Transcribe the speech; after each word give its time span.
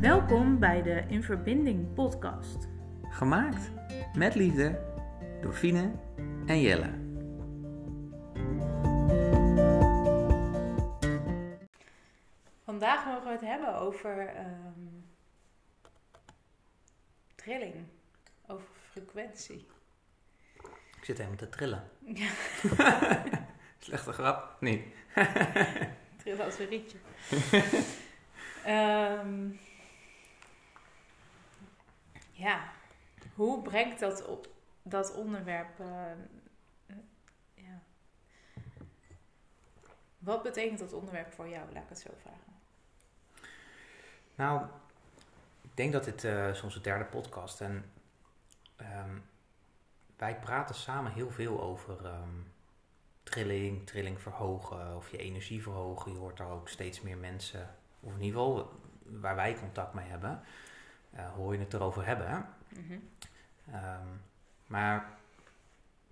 Welkom 0.00 0.58
bij 0.58 0.82
de 0.82 1.04
In 1.08 1.22
Verbinding 1.22 1.94
podcast. 1.94 2.68
Gemaakt 3.02 3.70
met 4.14 4.34
liefde 4.34 4.80
door 5.40 5.52
Fine 5.52 5.92
en 6.46 6.60
Jelle. 6.60 6.90
Vandaag 12.64 13.04
mogen 13.04 13.24
we 13.24 13.30
het 13.30 13.40
hebben 13.40 13.74
over 13.74 14.26
ehm, 14.26 14.86
trilling, 17.34 17.74
over 18.46 18.68
frequentie. 18.90 19.66
Ik 20.96 21.04
zit 21.04 21.16
helemaal 21.16 21.38
te 21.38 21.48
trillen. 21.48 21.90
Ja, 22.04 22.30
Slechte 23.78 24.12
grap? 24.12 24.56
Nee. 24.60 24.92
trillen 26.20 26.44
als 26.44 26.58
een 26.58 26.68
rietje. 26.68 26.98
Ehm, 28.64 29.48
ja, 32.40 32.72
hoe 33.34 33.62
brengt 33.62 34.00
dat 34.00 34.26
op 34.26 34.48
dat 34.82 35.14
onderwerp? 35.14 35.80
eh, 35.80 36.10
eh, 36.86 36.96
ja. 37.54 37.80
Wat 40.18 40.42
betekent 40.42 40.78
dat 40.78 40.92
onderwerp 40.92 41.32
voor 41.32 41.48
jou? 41.48 41.72
Laat 41.72 41.82
ik 41.82 41.88
het 41.88 41.98
zo 41.98 42.10
vragen. 42.22 42.52
Nou, 44.34 44.66
ik 45.60 45.76
denk 45.76 45.92
dat 45.92 46.04
dit 46.04 46.24
eh, 46.24 46.48
is 46.48 46.62
onze 46.62 46.80
derde 46.80 47.04
podcast 47.04 47.60
en 47.60 47.84
ehm, 48.76 49.18
wij 50.16 50.38
praten 50.38 50.74
samen 50.74 51.12
heel 51.12 51.30
veel 51.30 51.62
over 51.62 52.04
ehm, 52.04 52.38
trilling, 53.22 53.86
trilling 53.86 54.20
verhogen 54.20 54.96
of 54.96 55.10
je 55.10 55.18
energie 55.18 55.62
verhogen. 55.62 56.12
Je 56.12 56.18
hoort 56.18 56.36
daar 56.36 56.50
ook 56.50 56.68
steeds 56.68 57.00
meer 57.00 57.18
mensen, 57.18 57.74
of 58.00 58.14
in 58.14 58.22
ieder 58.22 58.40
geval 58.40 58.80
waar 59.02 59.36
wij 59.36 59.54
contact 59.54 59.94
mee 59.94 60.08
hebben, 60.08 60.30
eh, 60.30 60.69
hoor 61.16 61.52
je 61.52 61.58
het 61.60 61.74
erover 61.74 62.06
hebben. 62.06 62.28
Hè? 62.28 62.38
Mhm. 62.80 62.98
Ehm, 63.72 64.08
maar 64.66 65.18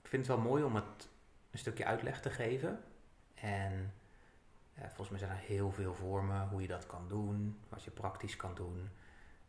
ik 0.02 0.08
vind 0.08 0.26
het 0.26 0.36
wel 0.36 0.44
mooi 0.44 0.62
om 0.62 0.74
het 0.74 1.08
een 1.50 1.58
stukje 1.58 1.84
uitleg 1.84 2.20
te 2.20 2.30
geven. 2.30 2.82
En 3.34 3.92
eh, 4.74 4.84
volgens 4.84 5.08
mij 5.08 5.18
zijn 5.18 5.30
er 5.30 5.44
heel 5.44 5.72
veel 5.72 5.94
vormen 5.94 6.48
hoe 6.48 6.62
je 6.62 6.68
dat 6.68 6.86
kan 6.86 7.08
doen, 7.08 7.58
wat 7.68 7.84
je 7.84 7.90
praktisch 7.90 8.36
kan 8.36 8.54
doen. 8.54 8.90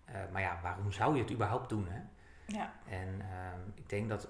Eh, 0.05 0.22
maar 0.31 0.42
ja, 0.42 0.59
waarom 0.61 0.92
zou 0.92 1.16
je 1.16 1.22
het 1.22 1.31
überhaupt 1.31 1.70
doen? 1.70 1.88
Hè? 1.88 2.02
Ja, 2.45 2.73
En 2.86 3.22
ehm, 3.22 3.59
ik 3.75 3.89
denk 3.89 4.09
dat 4.09 4.27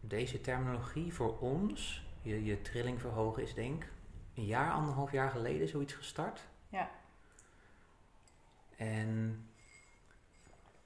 deze 0.00 0.40
terminologie 0.40 1.14
voor 1.14 1.38
ons, 1.38 2.06
je, 2.22 2.44
je 2.44 2.62
trilling 2.62 3.00
verhogen, 3.00 3.42
is 3.42 3.54
denk 3.54 3.82
ik 3.82 3.90
een 4.34 4.44
jaar, 4.44 4.72
anderhalf 4.72 5.12
jaar 5.12 5.30
geleden 5.30 5.68
zoiets 5.68 5.92
gestart. 5.92 6.48
Ja. 6.68 6.90
En 8.76 9.46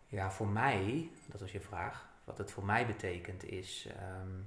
ja, 0.07 0.31
voor 0.31 0.49
mij, 0.49 1.11
dat 1.27 1.41
was 1.41 1.53
je 1.53 1.61
vraag, 1.61 2.09
wat 2.25 2.39
het 2.39 2.51
voor 2.51 2.65
mij 2.65 2.87
betekent 2.87 3.45
is, 3.45 3.87
ehm, 3.87 4.41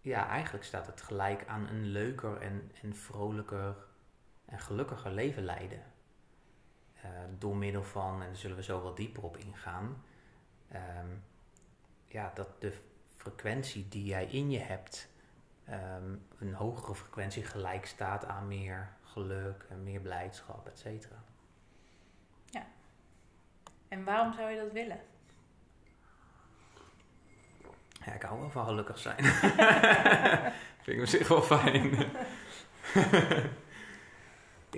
ja, 0.00 0.28
eigenlijk 0.28 0.64
staat 0.64 0.86
het 0.86 1.02
gelijk 1.02 1.46
aan 1.46 1.68
een 1.68 1.86
leuker 1.86 2.40
en, 2.40 2.70
en 2.82 2.96
vrolijker 2.96 3.76
en 4.44 4.58
gelukkiger 4.58 5.10
leven 5.10 5.44
leiden. 5.44 5.82
Eh, 7.02 7.10
door 7.38 7.56
middel 7.56 7.82
van, 7.82 8.20
en 8.20 8.26
daar 8.26 8.36
zullen 8.36 8.56
we 8.56 8.62
zo 8.62 8.82
wel 8.82 8.94
dieper 8.94 9.22
op 9.22 9.36
ingaan, 9.36 10.04
ehm, 10.68 11.08
ja, 12.06 12.30
dat 12.34 12.60
de 12.60 12.72
frequentie 13.16 13.88
die 13.88 14.04
jij 14.04 14.26
in 14.26 14.50
je 14.50 14.58
hebt, 14.58 15.08
ehm, 15.64 16.16
een 16.38 16.54
hogere 16.54 16.94
frequentie 16.94 17.44
gelijk 17.44 17.86
staat 17.86 18.24
aan 18.24 18.48
meer 18.48 18.96
geluk 19.02 19.66
en 19.68 19.82
meer 19.82 20.00
blijdschap, 20.00 20.66
et 20.66 20.78
cetera. 20.78 21.24
En 23.92 24.04
waarom 24.04 24.32
zou 24.32 24.50
je 24.50 24.56
dat 24.56 24.72
willen? 24.72 25.00
Ja, 28.04 28.12
ik 28.12 28.22
hou 28.22 28.40
wel 28.40 28.50
van 28.50 28.66
gelukkig 28.66 28.98
zijn. 28.98 29.24
Vind 30.82 30.96
ik 30.96 31.00
op 31.00 31.06
zich 31.06 31.28
wel 31.28 31.42
fijn. 31.42 31.90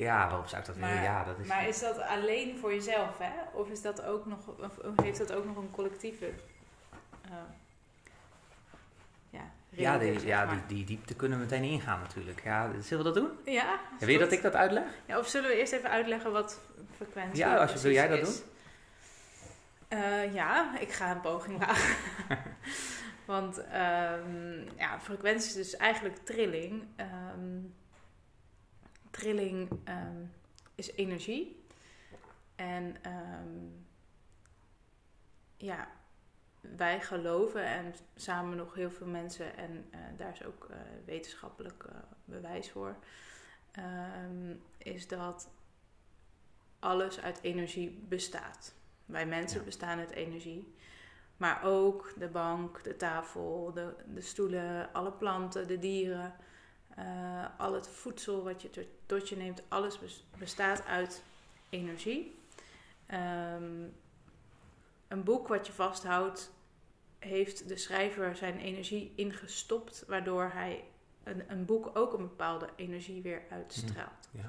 ja, 0.06 0.28
waarom 0.28 0.46
zou 0.46 0.60
ik 0.60 0.66
dat 0.66 0.76
willen? 0.76 0.94
Maar, 0.94 1.02
Ja, 1.02 1.24
dat 1.24 1.38
is... 1.38 1.46
maar 1.46 1.68
is 1.68 1.80
dat 1.80 1.98
alleen 2.00 2.58
voor 2.58 2.72
jezelf, 2.74 3.18
hè? 3.18 3.32
Of, 3.58 3.68
is 3.70 3.82
dat 3.82 4.02
ook 4.04 4.26
nog, 4.26 4.38
of 4.84 5.02
heeft 5.02 5.18
dat 5.18 5.32
ook 5.32 5.44
nog 5.44 5.56
een 5.56 5.70
collectieve 5.70 6.26
eh, 7.24 7.30
ja, 9.30 9.50
ja, 9.68 9.98
die, 9.98 10.12
zeg 10.12 10.24
ja 10.24 10.46
die, 10.46 10.66
die 10.66 10.84
diepte 10.84 11.14
kunnen 11.14 11.38
we 11.38 11.44
meteen 11.44 11.62
ingaan 11.62 12.00
natuurlijk. 12.00 12.42
Ja, 12.44 12.70
zullen 12.80 13.04
we 13.04 13.12
dat 13.12 13.22
doen? 13.22 13.52
Ja, 13.54 13.74
is 13.98 14.04
wil 14.04 14.08
je 14.08 14.18
dat 14.18 14.32
ik 14.32 14.42
dat 14.42 14.54
uitleg? 14.54 14.84
Ja, 15.06 15.18
of 15.18 15.28
zullen 15.28 15.48
we 15.50 15.56
eerst 15.56 15.72
even 15.72 15.90
uitleggen 15.90 16.32
wat 16.32 16.60
frequentie 16.96 17.38
Ja, 17.38 17.56
als 17.56 17.72
je- 17.72 17.78
wil 17.80 17.92
jij 17.92 18.08
dat 18.08 18.18
is? 18.18 18.42
Eh, 19.94 20.34
ja, 20.34 20.78
ik 20.78 20.92
ga 20.92 21.10
een 21.10 21.20
poging 21.20 21.58
wagen. 21.58 21.96
Want 23.26 23.58
ehm, 23.58 24.76
ja, 24.76 25.00
frequentie 25.00 25.48
is 25.48 25.54
dus 25.54 25.76
eigenlijk 25.76 26.16
trilling. 26.16 26.84
Ehm, 26.96 27.60
trilling 29.10 29.70
ehm, 29.84 30.24
is 30.74 30.92
energie. 30.92 31.64
En 32.56 32.96
ja, 35.56 35.88
wij 36.60 37.00
geloven 37.00 37.64
en 37.64 37.94
samen 38.16 38.56
nog 38.56 38.74
heel 38.74 38.90
veel 38.90 39.06
mensen, 39.06 39.56
en 39.56 39.86
eh, 39.90 39.98
daar 40.16 40.32
is 40.32 40.44
ook 40.44 40.68
eh, 40.70 40.76
wetenschappelijk 41.04 41.84
bewijs 42.24 42.70
voor, 42.70 42.96
is 44.78 45.08
dat 45.08 45.50
alles 46.78 47.20
uit 47.20 47.38
energie 47.42 47.90
bestaat. 47.90 48.74
Wij 49.06 49.26
mensen 49.26 49.58
Ja. 49.58 49.64
bestaan 49.64 49.98
uit 49.98 50.10
energie. 50.10 50.74
Maar 51.36 51.64
ook 51.64 52.12
de 52.18 52.28
bank, 52.28 52.84
de 52.84 52.96
tafel, 52.96 53.72
de, 53.74 53.94
de 54.14 54.20
stoelen, 54.20 54.92
alle 54.92 55.12
planten, 55.12 55.66
de 55.66 55.78
dieren, 55.78 56.34
eh, 56.96 57.44
al 57.58 57.72
het 57.74 57.88
voedsel 57.88 58.42
wat 58.44 58.62
je 58.62 58.70
tot, 58.70 58.84
tot 59.06 59.28
je 59.28 59.36
neemt, 59.36 59.62
alles 59.68 59.98
bes- 59.98 60.24
bestaat 60.38 60.84
uit 60.84 61.22
energie. 61.68 62.38
Ehm, 63.06 63.82
een 65.08 65.24
boek 65.24 65.48
wat 65.48 65.66
je 65.66 65.72
vasthoudt, 65.72 66.52
heeft 67.18 67.68
de 67.68 67.76
schrijver 67.76 68.36
zijn 68.36 68.58
energie 68.58 69.12
ingestopt, 69.16 70.04
waardoor 70.06 70.50
hij 70.52 70.84
een, 71.22 71.42
een 71.50 71.64
boek 71.64 71.90
ook 71.94 72.12
een 72.12 72.22
bepaalde 72.28 72.68
energie 72.76 73.22
weer 73.22 73.42
uitstraalt. 73.50 74.28
Ja. 74.30 74.44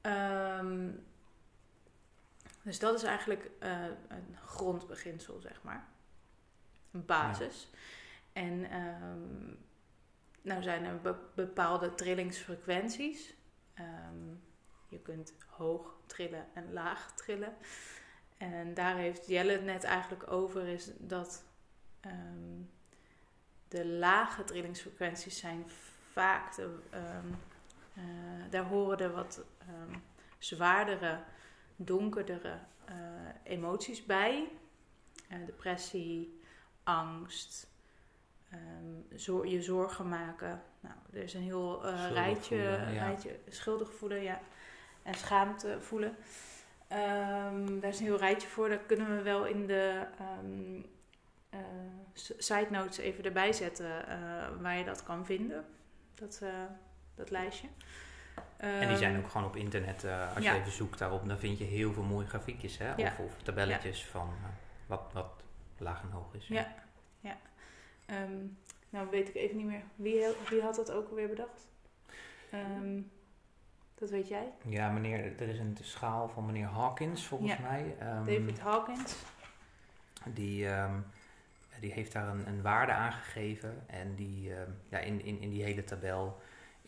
Ehm, 0.00 0.88
dus 2.62 2.78
dat 2.78 2.94
is 2.94 3.02
eigenlijk 3.02 3.50
eh, 3.58 3.84
een 4.08 4.36
grondbeginsel, 4.44 5.40
zeg 5.40 5.62
maar. 5.62 5.88
Een 6.90 7.04
basis. 7.04 7.70
En 8.32 8.70
ehm, 8.70 9.54
nou 10.42 10.62
zijn 10.62 10.84
er 10.84 11.00
be- 11.00 11.28
bepaalde 11.34 11.94
trillingsfrequenties. 11.94 13.34
Ehm, 13.74 14.34
je 14.88 14.98
kunt 14.98 15.34
hoog 15.46 15.94
trillen 16.06 16.46
en 16.54 16.72
laag 16.72 17.14
trillen. 17.14 17.56
En 18.36 18.74
daar 18.74 18.96
heeft 18.96 19.26
Jelle 19.26 19.52
het 19.52 19.64
net 19.64 19.84
eigenlijk 19.84 20.32
over, 20.32 20.66
is 20.66 20.90
dat 20.98 21.44
ehm, 22.00 22.62
de 23.68 23.86
lage 23.86 24.44
trillingsfrequenties 24.44 25.38
zijn 25.38 25.64
vaak 26.12 26.54
de, 26.54 26.78
eh, 26.90 28.02
daar 28.50 28.64
horen 28.64 28.98
de 28.98 29.10
wat 29.10 29.44
ehm, 29.58 29.98
zwaardere, 30.38 31.22
donkerdere 31.84 32.58
eh, 32.84 32.94
emoties 33.42 34.04
bij. 34.06 34.48
Eh, 35.28 35.38
depressie, 35.46 36.40
angst, 36.84 37.66
ehm, 38.50 39.18
zor- 39.18 39.46
je 39.46 39.62
zorgen 39.62 40.08
maken. 40.08 40.62
Nou, 40.80 40.94
er 41.12 41.22
is 41.22 41.34
een 41.34 41.42
heel 41.42 41.86
eh, 41.86 42.10
rijtje, 42.12 42.56
voelen, 42.56 42.92
ja. 42.92 43.04
rijtje 43.06 43.38
schuldig 43.48 43.92
voelen 43.94 44.22
ja, 44.22 44.40
en 45.02 45.14
schaamte 45.14 45.80
voelen. 45.80 46.16
Ehm, 46.88 47.80
daar 47.80 47.90
is 47.90 47.98
een 47.98 48.04
heel 48.04 48.16
rijtje 48.18 48.48
voor. 48.48 48.68
Dat 48.68 48.86
kunnen 48.86 49.16
we 49.16 49.22
wel 49.22 49.46
in 49.46 49.66
de 49.66 50.06
s- 52.14 52.32
side 52.38 52.66
notes 52.70 52.96
even 52.98 53.24
erbij 53.24 53.52
zetten 53.52 54.04
waar 54.60 54.78
je 54.78 54.84
dat 54.84 55.02
kan 55.02 55.26
vinden. 55.26 55.64
Dat, 56.14 56.42
dat 57.14 57.30
lijstje. 57.30 57.68
En 58.56 58.88
die 58.88 58.96
zijn 58.96 59.14
Ehm, 59.14 59.20
ook 59.24 59.30
gewoon 59.30 59.46
op 59.46 59.56
internet, 59.56 60.04
eh, 60.04 60.34
als 60.34 60.44
ja. 60.44 60.52
je 60.52 60.60
even 60.60 60.72
zoekt 60.72 60.98
daarop, 60.98 61.28
dan 61.28 61.38
vind 61.38 61.58
je 61.58 61.64
heel 61.64 61.92
veel 61.92 62.02
mooie 62.02 62.26
grafiekjes, 62.26 62.78
hè? 62.78 62.94
Ja. 62.94 63.06
Of, 63.06 63.18
of 63.18 63.42
tabelletjes 63.42 64.04
van 64.06 64.28
eh, 64.42 64.48
wat, 64.86 65.10
wat 65.12 65.42
laag 65.78 66.02
en 66.02 66.10
hoog 66.10 66.34
is. 66.34 66.46
Ja, 66.48 66.74
ja. 67.20 67.36
Ehm, 68.06 68.38
nou 68.90 69.10
weet 69.10 69.28
ik 69.28 69.34
even 69.34 69.56
niet 69.56 69.66
meer. 69.66 69.82
Wie, 69.94 70.24
wie 70.48 70.62
had 70.62 70.74
dat 70.74 70.90
ook 70.92 71.08
alweer 71.08 71.28
bedacht? 71.28 71.66
Ehm, 72.50 73.00
dat 73.94 74.10
weet 74.10 74.28
jij? 74.28 74.52
Ja, 74.64 74.90
meneer, 74.90 75.40
er 75.40 75.48
is 75.48 75.58
een 75.58 75.76
schaal 75.82 76.28
van 76.28 76.46
meneer 76.46 76.66
Hawkins, 76.66 77.26
volgens 77.26 77.52
Ja. 77.52 77.58
mij. 77.60 77.96
David 77.98 78.60
Hawkins. 78.60 79.16
Die, 80.24 80.68
die 81.80 81.92
heeft 81.92 82.12
daar 82.12 82.28
een, 82.28 82.46
een 82.46 82.62
waarde 82.62 82.92
aangegeven. 82.92 83.82
En 83.86 84.14
die, 84.14 84.52
ja, 84.88 84.98
in, 84.98 85.24
in, 85.24 85.40
in 85.40 85.50
die 85.50 85.62
hele 85.62 85.84
tabel 85.84 86.40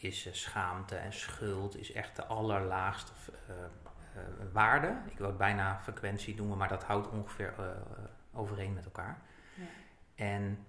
is 0.02 0.26
eh, 0.26 0.32
schaamte 0.32 0.96
en 0.96 1.12
schuld 1.12 1.76
is 1.76 1.92
echt 1.92 2.16
de 2.16 2.24
allerlaagste 2.24 3.12
eh, 3.48 3.54
waarde. 4.52 4.96
Ik 5.10 5.18
wil 5.18 5.26
het 5.26 5.36
bijna 5.36 5.80
frequentie 5.82 6.34
noemen, 6.34 6.58
maar 6.58 6.68
dat 6.68 6.84
houdt 6.84 7.08
ongeveer 7.08 7.54
overeen 8.32 8.72
met 8.72 8.84
elkaar. 8.84 9.22
Ja. 9.54 9.64
En 10.14 10.66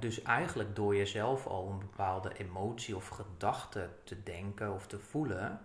dus 0.00 0.22
eigenlijk 0.22 0.76
door 0.76 0.96
jezelf 0.96 1.46
al 1.46 1.70
een 1.70 1.78
bepaalde 1.78 2.32
emotie 2.38 2.96
of 2.96 3.08
gedachte 3.08 3.88
te 4.04 4.22
denken 4.22 4.74
of 4.74 4.86
te 4.86 4.98
voelen, 4.98 5.60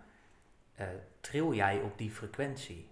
tril 1.20 1.54
jij 1.54 1.80
op 1.80 1.98
die 1.98 2.10
frequentie. 2.10 2.88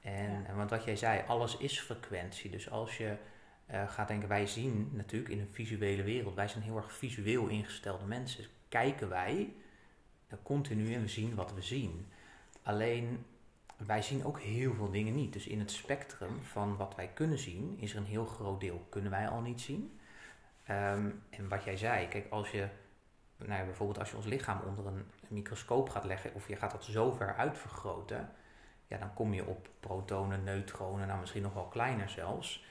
En, 0.00 0.56
want 0.56 0.70
wat 0.70 0.84
jij 0.84 0.96
zei, 0.96 1.22
alles 1.26 1.56
is 1.56 1.80
frequentie. 1.80 2.50
Dus 2.50 2.70
als 2.70 2.96
je 2.96 3.16
gaat 3.86 4.08
denken, 4.08 4.28
wij 4.28 4.46
zien 4.46 4.90
natuurlijk 4.92 5.32
in 5.32 5.40
een 5.40 5.52
visuele 5.52 6.02
wereld, 6.02 6.34
wij 6.34 6.48
zijn 6.48 6.64
heel 6.64 6.76
erg 6.76 6.92
visueel 6.92 7.46
ingestelde 7.46 8.04
mensen. 8.04 8.44
Kijken 8.68 9.08
wij 9.08 9.52
continu 10.42 10.94
en 10.94 11.00
we 11.00 11.08
zien 11.08 11.34
wat 11.34 11.54
we 11.54 11.62
zien. 11.62 12.06
Alleen 12.62 13.24
wij 13.76 14.02
zien 14.02 14.24
ook 14.24 14.40
heel 14.40 14.74
veel 14.74 14.90
dingen 14.90 15.14
niet. 15.14 15.32
Dus 15.32 15.46
in 15.46 15.58
het 15.58 15.70
spectrum 15.70 16.42
van 16.42 16.76
wat 16.76 16.94
wij 16.94 17.08
kunnen 17.08 17.38
zien, 17.38 17.76
is 17.78 17.92
er 17.92 17.98
een 17.98 18.04
heel 18.04 18.24
groot 18.24 18.60
deel 18.60 18.86
kunnen 18.88 19.10
wij 19.10 19.28
al 19.28 19.40
niet 19.40 19.60
zien. 19.60 19.98
Ehm, 20.64 21.10
en 21.30 21.48
wat 21.48 21.64
jij 21.64 21.76
zei, 21.76 22.08
kijk, 22.08 22.30
als 22.30 22.50
je 22.50 22.68
nou 23.36 23.64
bijvoorbeeld 23.64 23.98
als 23.98 24.10
je 24.10 24.16
ons 24.16 24.26
lichaam 24.26 24.60
onder 24.66 24.86
een 24.86 25.10
microscoop 25.28 25.88
gaat 25.88 26.04
leggen, 26.04 26.34
of 26.34 26.48
je 26.48 26.56
gaat 26.56 26.70
dat 26.70 26.84
zo 26.84 27.12
ver 27.12 27.34
uitvergroten, 27.34 28.32
ja, 28.86 28.98
dan 28.98 29.14
kom 29.14 29.34
je 29.34 29.46
op 29.46 29.68
protonen, 29.80 30.44
neutronen, 30.44 31.06
nou 31.06 31.20
misschien 31.20 31.42
nog 31.42 31.54
wel 31.54 31.68
kleiner 31.68 32.08
zelfs. 32.08 32.64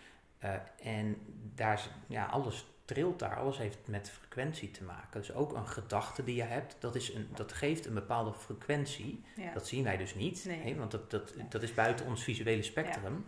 Uh, 0.44 0.54
en 0.82 1.18
daar 1.56 1.74
is 1.74 1.90
ja, 2.08 2.26
alles 2.26 2.66
trilt 2.88 3.20
daar. 3.20 3.36
Alles 3.36 3.58
heeft 3.58 3.78
met 3.86 4.10
frequentie 4.10 4.72
te 4.72 4.84
maken. 4.84 5.20
Dus 5.20 5.34
ook 5.34 5.54
een 5.54 5.68
gedachte 5.68 6.24
die 6.24 6.36
je 6.36 6.44
hebt, 6.44 6.76
dat, 6.80 6.96
is 6.96 7.14
een, 7.14 7.30
dat 7.34 7.54
geeft 7.54 7.86
een 7.86 7.94
bepaalde 7.94 8.34
frequentie. 8.34 9.24
Dat 9.54 9.68
zien 9.68 9.84
wij 9.84 9.98
dus 9.98 10.16
niet, 10.16 10.46
nee. 10.46 10.76
want 10.76 10.92
dat, 10.92 11.12
dat, 11.12 11.34
dat 11.50 11.64
is 11.64 11.74
buiten 11.74 12.06
ons 12.06 12.24
visuele 12.24 12.64
spectrum. 12.64 13.26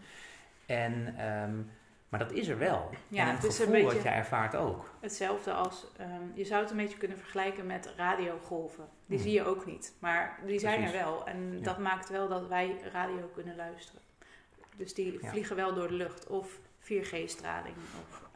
En, 0.65 1.15
ehm, 1.17 1.55
maar 2.09 2.19
dat 2.19 2.31
is 2.31 2.47
er 2.47 2.57
wel. 2.57 2.89
Ja, 3.07 3.27
en 3.27 3.33
het, 3.33 3.43
het 3.43 3.55
gevoel 3.55 3.83
wat 3.83 4.01
je 4.01 4.09
ervaart 4.09 4.55
ook. 4.55 4.93
Hetzelfde 4.99 5.53
als, 5.53 5.85
um, 5.99 6.31
je 6.33 6.45
zou 6.45 6.61
het 6.61 6.71
een 6.71 6.77
beetje 6.77 6.97
kunnen 6.97 7.17
vergelijken 7.17 7.65
met 7.65 7.93
radiogolven. 7.97 8.87
Die 9.05 9.17
hmm. 9.17 9.27
zie 9.27 9.35
je 9.35 9.45
ook 9.45 9.65
niet, 9.65 9.93
maar 9.99 10.39
die 10.45 10.59
zijn 10.59 10.83
er 10.83 10.91
wel. 10.91 11.27
En 11.27 11.63
dat 11.63 11.77
maakt 11.77 12.09
wel 12.09 12.27
dat 12.27 12.47
wij 12.47 12.77
radio 12.91 13.29
kunnen 13.33 13.55
luisteren. 13.55 14.01
Dus 14.75 14.93
die 14.93 15.19
vliegen 15.21 15.55
wel 15.55 15.73
door 15.73 15.87
de 15.87 15.93
lucht. 15.93 16.27
Of 16.27 16.59
4G-straling. 16.81 17.75
Of, 18.09 18.28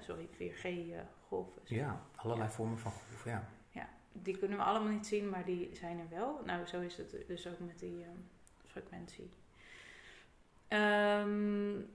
sorry, 0.00 0.28
4G-golven. 0.28 1.62
ja, 1.64 2.00
allerlei 2.16 2.50
vormen 2.50 2.78
van 2.78 2.92
golven, 2.92 3.30
ja. 3.30 3.48
Ja, 3.68 3.88
die 4.12 4.38
kunnen 4.38 4.58
we 4.58 4.64
allemaal 4.64 4.92
niet 4.92 5.06
zien, 5.06 5.28
maar 5.28 5.44
die 5.44 5.70
zijn 5.72 5.98
er 5.98 6.08
wel. 6.18 6.40
Nou, 6.44 6.66
zo 6.66 6.80
is 6.80 6.96
het 6.96 7.24
dus 7.26 7.46
ook 7.46 7.58
met 7.58 7.78
die 7.78 8.04
um, 8.04 8.28
frequentie. 8.66 9.30
Um, 10.68 11.88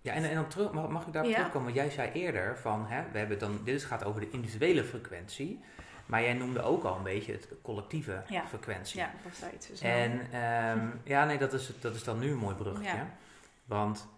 ja, 0.00 0.12
en, 0.12 0.24
en 0.24 0.34
dan 0.34 0.48
terug, 0.48 0.72
mag, 0.72 0.88
mag 0.88 1.06
ik 1.06 1.12
daar 1.12 1.26
ja. 1.26 1.34
terugkomen? 1.34 1.72
Jij 1.72 1.90
zei 1.90 2.10
eerder 2.12 2.58
van, 2.58 2.86
hè, 2.86 3.02
we 3.12 3.18
hebben 3.18 3.38
dan, 3.38 3.60
dit 3.64 3.84
gaat 3.84 4.04
over 4.04 4.20
de 4.20 4.30
individuele 4.30 4.84
frequentie. 4.84 5.60
Maar 6.06 6.22
jij 6.22 6.32
noemde 6.32 6.62
ook 6.62 6.84
al 6.84 6.96
een 6.96 7.02
beetje 7.02 7.32
het 7.32 7.48
collectieve 7.62 8.22
ja. 8.28 8.46
frequentie. 8.46 9.00
Ja, 9.00 9.10
dat 9.22 9.38
was 9.38 9.52
iets. 9.52 9.80
En 9.80 10.12
um, 10.12 11.00
ja, 11.04 11.24
nee, 11.24 11.38
dat 11.38 11.52
is, 11.52 11.80
dat 11.80 11.94
is 11.94 12.04
dan 12.04 12.18
nu 12.18 12.30
een 12.30 12.38
mooi 12.38 12.54
brugje. 12.54 12.82
Ja. 12.82 13.14
Want 13.64 14.08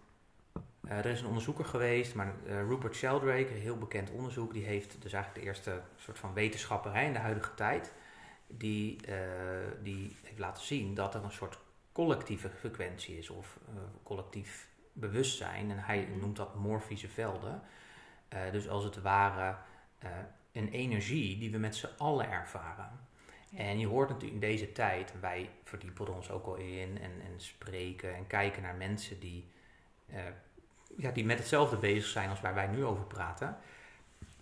uh, 0.84 0.98
er 0.98 1.06
is 1.06 1.20
een 1.20 1.26
onderzoeker 1.26 1.64
geweest, 1.64 2.14
maar 2.14 2.34
uh, 2.46 2.62
Rupert 2.62 2.94
Sheldrake, 2.94 3.54
een 3.54 3.60
heel 3.60 3.78
bekend 3.78 4.10
onderzoek, 4.10 4.52
die 4.52 4.64
heeft 4.64 5.02
dus 5.02 5.12
eigenlijk 5.12 5.44
de 5.44 5.50
eerste 5.50 5.82
soort 5.96 6.18
van 6.18 6.32
wetenschapperij 6.32 7.06
in 7.06 7.12
de 7.12 7.18
huidige 7.18 7.54
tijd, 7.54 7.92
die, 8.46 9.06
uh, 9.08 9.16
die 9.82 10.16
heeft 10.22 10.38
laten 10.38 10.64
zien 10.64 10.94
dat 10.94 11.14
er 11.14 11.24
een 11.24 11.32
soort 11.32 11.58
collectieve 11.92 12.50
frequentie 12.50 13.18
is 13.18 13.30
of 13.30 13.58
collectief 14.02 14.68
bewustzijn. 14.92 15.70
En 15.70 15.78
hij 15.78 16.06
mhm. 16.10 16.20
noemt 16.20 16.36
dat 16.36 16.54
morfische 16.54 17.08
velden. 17.08 17.62
dus 18.52 18.68
als 18.68 18.84
het 18.84 19.02
ware 19.02 19.56
een 20.52 20.68
energie 20.68 21.38
die 21.38 21.50
we 21.50 21.58
met 21.58 21.76
z'n 21.76 21.88
allen 21.98 22.30
ervaren. 22.30 22.90
En 23.56 23.78
je 23.78 23.86
hoort 23.86 24.08
natuurlijk 24.08 24.42
in 24.42 24.48
deze 24.48 24.72
tijd, 24.72 25.20
wij 25.20 25.50
verdiepen 25.64 26.14
ons 26.14 26.30
ook 26.30 26.46
al 26.46 26.54
in 26.54 26.98
en, 26.98 27.10
en 27.20 27.40
spreken 27.40 28.14
en 28.14 28.26
kijken 28.26 28.62
naar 28.62 28.74
mensen 28.74 29.20
die 29.20 29.50
ja, 30.96 31.10
die 31.10 31.24
met 31.24 31.38
hetzelfde 31.38 31.76
bezig 31.76 32.10
zijn 32.10 32.30
als 32.30 32.40
waar 32.40 32.54
wij 32.54 32.66
nu 32.66 32.84
over 32.84 33.04
praten. 33.04 33.56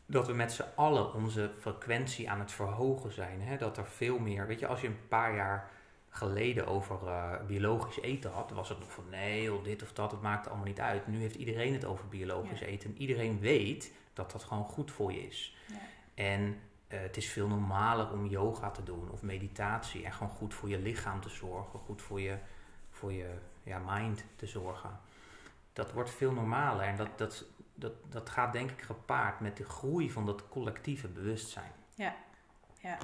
Dat 0.07 0.27
we 0.27 0.33
met 0.33 0.53
z'n 0.53 0.65
allen 0.75 1.15
onze 1.15 1.51
frequentie 1.59 2.31
aan 2.31 2.41
het 2.41 2.53
verhogen 2.53 3.13
zijn. 3.13 3.43
Hè? 3.43 3.57
Dat 3.57 3.77
er 3.77 3.87
veel 3.87 4.19
meer, 4.19 4.47
weet 4.47 4.61
je, 4.61 4.67
als 4.67 4.81
je 4.81 4.87
een 4.87 5.09
paar 5.09 5.35
jaar 5.35 5.71
geleden 6.09 6.67
over 6.67 6.99
uh, 7.05 7.33
biologisch 7.47 8.01
eten 8.01 8.31
had, 8.31 8.51
was 8.51 8.69
het 8.69 8.79
nog 8.79 8.93
van 8.93 9.09
nee, 9.11 9.55
of 9.55 9.63
dit 9.63 9.83
of 9.83 9.93
dat, 9.93 10.11
het 10.11 10.23
maakt 10.23 10.49
allemaal 10.49 10.67
niet 10.67 10.81
uit. 10.81 11.07
Nu 11.07 11.21
heeft 11.21 11.35
iedereen 11.35 11.73
het 11.73 11.85
over 11.85 12.09
biologisch 12.09 12.61
eten. 12.61 12.91
En 12.91 13.01
iedereen 13.01 13.41
weet 13.41 13.93
dat 14.13 14.31
dat 14.31 14.45
gewoon 14.45 14.65
goed 14.65 14.91
voor 14.91 15.13
je 15.13 15.27
is. 15.27 15.57
Ja. 15.67 15.75
En 16.15 16.41
uh, 16.89 17.01
het 17.01 17.17
is 17.17 17.27
veel 17.27 17.47
normaler 17.47 18.13
om 18.13 18.27
yoga 18.27 18.71
te 18.71 18.83
doen 18.83 19.11
of 19.11 19.23
meditatie 19.23 20.05
en 20.05 20.13
gewoon 20.13 20.33
goed 20.33 20.55
voor 20.55 20.69
je 20.69 20.79
lichaam 20.79 21.21
te 21.21 21.29
zorgen, 21.29 21.79
goed 21.79 22.03
voor 22.03 22.21
je, 22.21 22.37
voor 22.91 23.13
je 23.13 23.35
ja, 23.63 23.83
mind 23.87 24.25
te 24.37 24.47
zorgen 24.47 25.01
dat 25.73 25.93
wordt 25.93 26.11
veel 26.11 26.33
normaler. 26.33 26.87
En 26.87 26.97
dat, 26.97 27.19
dat, 27.19 27.45
dat, 27.75 27.93
dat 28.09 28.31
gaat 28.31 28.53
denk 28.53 28.71
ik 28.71 28.83
gepaard 28.83 29.41
met 29.41 29.57
de 29.57 29.65
groei 29.65 30.11
van 30.11 30.27
dat 30.27 30.49
collectieve 30.49 31.09
bewustzijn. 31.09 31.73
Ja, 31.95 32.15
ja. 32.81 32.99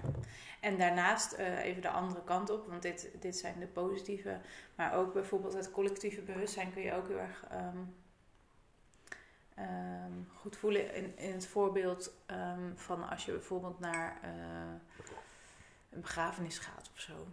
En 0.61 0.79
daarnaast 0.79 1.39
uh, 1.39 1.65
even 1.65 1.83
de 1.83 1.91
andere 1.91 2.25
kant 2.25 2.51
op, 2.51 2.67
want 2.69 2.83
dit, 2.83 3.11
dit 3.21 3.37
zijn 3.37 3.59
de 3.59 3.67
positieve, 3.67 4.41
maar 4.75 4.95
ook 4.95 5.13
bijvoorbeeld 5.13 5.55
het 5.55 5.71
collectieve 5.71 6.21
bewustzijn 6.21 6.73
kun 6.73 6.83
je 6.83 6.95
ook 6.95 7.09
heel 7.09 7.19
erg 7.19 7.45
um, 7.53 7.95
um, 9.59 10.29
goed 10.35 10.57
voelen 10.57 10.95
in, 10.95 11.19
in 11.19 11.33
het 11.33 11.47
voorbeeld 11.47 12.13
um, 12.27 12.73
van 12.77 13.09
als 13.09 13.25
je 13.25 13.33
bijvoorbeeld 13.33 13.79
naar 13.81 14.19
uh, 14.25 14.31
een 15.91 16.01
begrafenis 16.01 16.59
gaat 16.59 16.91
of 16.95 17.01
zo. 17.01 17.27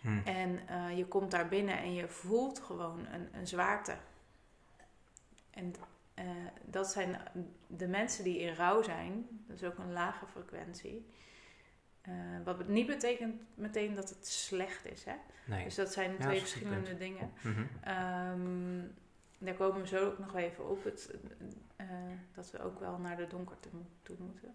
Hmm. 0.00 0.22
En 0.24 0.60
uh, 0.70 0.96
je 0.96 1.06
komt 1.06 1.30
daar 1.30 1.48
binnen 1.48 1.78
en 1.78 1.94
je 1.94 2.08
voelt 2.08 2.60
gewoon 2.60 3.06
een, 3.06 3.28
een 3.32 3.46
zwaarte. 3.46 3.96
En 5.50 5.74
uh, 6.18 6.24
dat 6.64 6.90
zijn 6.90 7.20
de 7.66 7.88
mensen 7.88 8.24
die 8.24 8.38
in 8.38 8.54
rouw 8.54 8.82
zijn. 8.82 9.26
Dat 9.46 9.56
is 9.56 9.64
ook 9.64 9.78
een 9.78 9.92
lage 9.92 10.26
frequentie. 10.26 11.06
Uh, 12.08 12.14
wat 12.44 12.68
niet 12.68 12.86
betekent 12.86 13.42
meteen 13.54 13.94
dat 13.94 14.08
het 14.08 14.26
slecht 14.26 14.86
is. 14.86 15.04
Hè? 15.04 15.14
Nee. 15.46 15.64
Dus 15.64 15.74
dat 15.74 15.92
zijn 15.92 16.18
twee 16.18 16.38
verschillende 16.38 16.96
dingen. 16.96 17.30
Mm 17.42 17.54
-hmm. 17.54 17.68
um, 18.32 18.94
daar 19.38 19.54
komen 19.54 19.80
we 19.80 19.86
zo 19.86 20.06
ook 20.06 20.18
nog 20.18 20.36
even 20.36 20.68
op. 20.68 20.84
Het, 20.84 21.14
uh, 21.80 21.86
dat 22.34 22.50
we 22.50 22.62
ook 22.62 22.80
wel 22.80 22.98
naar 22.98 23.16
de 23.16 23.26
donkerte 23.26 23.68
toe 24.02 24.16
moeten. 24.18 24.54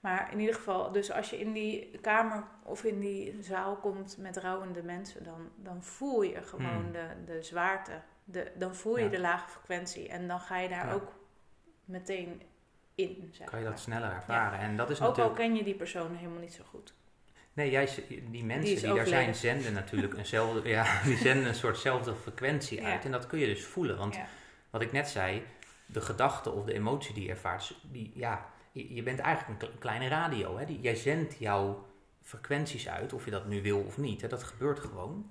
Maar 0.00 0.32
in 0.32 0.40
ieder 0.40 0.54
geval, 0.54 0.92
dus 0.92 1.12
als 1.12 1.30
je 1.30 1.40
in 1.40 1.52
die 1.52 1.98
kamer 2.00 2.44
of 2.62 2.84
in 2.84 3.00
die 3.00 3.42
zaal 3.42 3.76
komt 3.76 4.16
met 4.18 4.36
rouwende 4.36 4.82
mensen, 4.82 5.24
dan, 5.24 5.48
dan 5.56 5.82
voel 5.82 6.22
je 6.22 6.42
gewoon 6.42 6.86
mm. 6.86 6.92
de, 6.92 7.08
de 7.24 7.42
zwaarte 7.42 8.00
de, 8.24 8.52
dan 8.54 8.74
voel 8.74 8.98
je 8.98 9.08
de 9.08 9.20
lage 9.20 9.48
frequentie 9.48 10.08
en 10.08 10.28
dan 10.28 10.40
ga 10.40 10.58
je 10.58 10.68
daar 10.68 10.94
ook 10.94 11.12
meteen 11.84 12.42
in. 12.94 13.30
Zeg 13.32 13.46
kan 13.46 13.58
je 13.58 13.64
dat 13.64 13.80
sneller 13.80 14.12
ervaren. 14.12 14.58
En 14.58 14.76
dat 14.76 14.90
is 14.90 15.00
ook 15.00 15.18
al 15.18 15.30
ken 15.30 15.54
je 15.54 15.64
die 15.64 15.74
persoon 15.74 16.14
helemaal 16.14 16.40
niet 16.40 16.52
zo 16.52 16.64
goed. 16.64 16.94
Nee, 17.52 17.70
juist 17.70 18.00
die 18.08 18.44
mensen 18.44 18.76
die, 18.76 18.94
daar 18.94 19.06
zijn, 19.06 19.34
zenden 19.34 19.72
natuurlijk 19.72 20.14
eenzelfde, 20.18 20.68
ja, 20.68 21.02
die 21.02 21.16
zenden 21.16 21.48
een 21.48 21.54
soortzelfde 21.54 22.14
frequentie 22.14 22.84
uit. 22.84 23.04
En 23.04 23.10
dat 23.10 23.26
kun 23.26 23.38
je 23.38 23.46
dus 23.46 23.64
voelen. 23.64 23.96
Want 23.96 24.18
wat 24.70 24.82
ik 24.82 24.92
net 24.92 25.08
zei, 25.08 25.42
de 25.86 26.00
gedachte 26.00 26.50
of 26.50 26.64
de 26.64 26.72
emotie 26.72 27.14
die 27.14 27.24
je 27.24 27.30
ervaart, 27.30 27.74
die, 27.82 28.12
ja, 28.14 28.46
je, 28.72 29.02
bent 29.02 29.18
eigenlijk 29.18 29.62
een 29.62 29.78
kleine 29.78 30.08
radio. 30.08 30.58
Hè? 30.58 30.64
Die, 30.64 30.80
jij 30.80 30.94
zendt 30.94 31.38
jouw 31.38 31.86
frequenties 32.22 32.88
uit, 32.88 33.12
of 33.12 33.24
je 33.24 33.30
dat 33.30 33.46
nu 33.46 33.62
wil 33.62 33.80
of 33.80 33.98
niet. 33.98 34.20
Hè? 34.20 34.28
Dat 34.28 34.42
gebeurt 34.42 34.80
gewoon. 34.80 35.30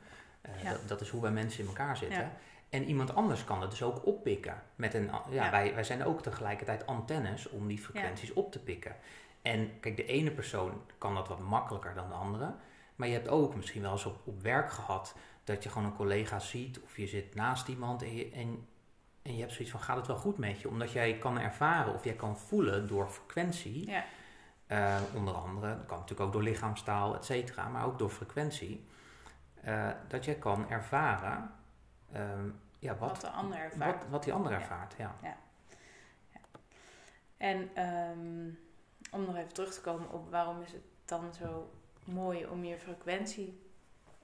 Uh, 0.63 0.69
dat, 0.69 0.87
dat, 0.87 1.01
is 1.01 1.09
hoe 1.09 1.21
wij 1.21 1.31
mensen 1.31 1.61
in 1.61 1.67
elkaar 1.67 1.97
zitten. 1.97 2.31
En 2.71 2.83
iemand 2.83 3.15
anders 3.15 3.43
kan 3.43 3.61
het 3.61 3.69
dus 3.69 3.83
ook 3.83 4.05
oppikken. 4.05 4.63
Met 4.75 4.93
een, 4.93 5.11
ja, 5.29 5.51
Wij, 5.51 5.73
wij 5.73 5.83
zijn 5.83 6.05
ook 6.05 6.21
tegelijkertijd 6.21 6.87
antennes 6.87 7.49
om 7.49 7.67
die 7.67 7.79
frequenties 7.79 8.33
op 8.33 8.51
te 8.51 8.59
pikken. 8.59 8.95
En 9.41 9.79
kijk, 9.79 9.97
de 9.97 10.05
ene 10.05 10.31
persoon 10.31 10.81
kan 10.97 11.15
dat 11.15 11.27
wat 11.27 11.39
makkelijker 11.39 11.93
dan 11.93 12.07
de 12.07 12.15
andere. 12.15 12.53
Maar 12.95 13.07
je 13.07 13.13
hebt 13.13 13.27
ook 13.27 13.55
misschien 13.55 13.81
wel 13.81 13.91
eens 13.91 14.05
op, 14.05 14.19
op 14.23 14.41
werk 14.41 14.71
gehad 14.71 15.15
dat 15.43 15.63
je 15.63 15.69
gewoon 15.69 15.87
een 15.87 15.95
collega 15.95 16.39
ziet 16.39 16.79
of 16.79 16.97
je 16.97 17.07
zit 17.07 17.35
naast 17.35 17.67
iemand 17.67 18.01
en 18.01 18.15
je, 18.15 18.29
en, 18.31 18.67
en 19.21 19.35
je 19.35 19.39
hebt 19.39 19.51
zoiets 19.51 19.71
van 19.71 19.79
gaat 19.79 19.97
het 19.97 20.07
wel 20.07 20.17
goed 20.17 20.37
met 20.37 20.61
je? 20.61 20.69
Omdat 20.69 20.91
jij 20.91 21.17
kan 21.17 21.39
ervaren 21.39 21.93
of 21.93 22.03
jij 22.03 22.13
kan 22.13 22.37
voelen 22.37 22.87
door 22.87 23.09
frequentie. 23.09 23.89
Ja. 23.89 24.03
Uh, 24.67 24.95
onder 25.15 25.33
andere, 25.33 25.75
dat 25.75 25.85
kan 25.85 25.99
natuurlijk 25.99 26.27
ook 26.27 26.33
door 26.33 26.43
lichaamstaal, 26.43 27.15
et 27.15 27.25
cetera, 27.25 27.67
maar 27.67 27.85
ook 27.85 27.99
door 27.99 28.09
frequentie. 28.09 28.87
Uh, 29.65 29.89
dat 30.07 30.25
jij 30.25 30.35
kan 30.35 30.69
ervaren 30.69 31.51
Um, 32.15 32.59
ja, 32.79 32.95
wat, 32.97 33.09
wat, 33.11 33.21
de 33.21 33.29
ander 33.29 33.57
ervaart. 33.59 34.01
Wat, 34.01 34.09
wat 34.09 34.23
die 34.23 34.33
ander 34.33 34.51
ervaart, 34.51 34.93
ja. 34.97 35.15
ja. 35.23 35.37
ja. 36.33 36.39
En 37.37 37.83
um, 37.85 38.59
om 39.11 39.25
nog 39.25 39.35
even 39.35 39.53
terug 39.53 39.73
te 39.73 39.81
komen 39.81 40.11
op 40.11 40.29
waarom 40.31 40.61
is 40.61 40.71
het 40.71 40.81
dan 41.05 41.33
zo 41.33 41.71
mooi 42.03 42.45
om 42.47 42.63
je 42.63 42.77
frequentie 42.79 43.61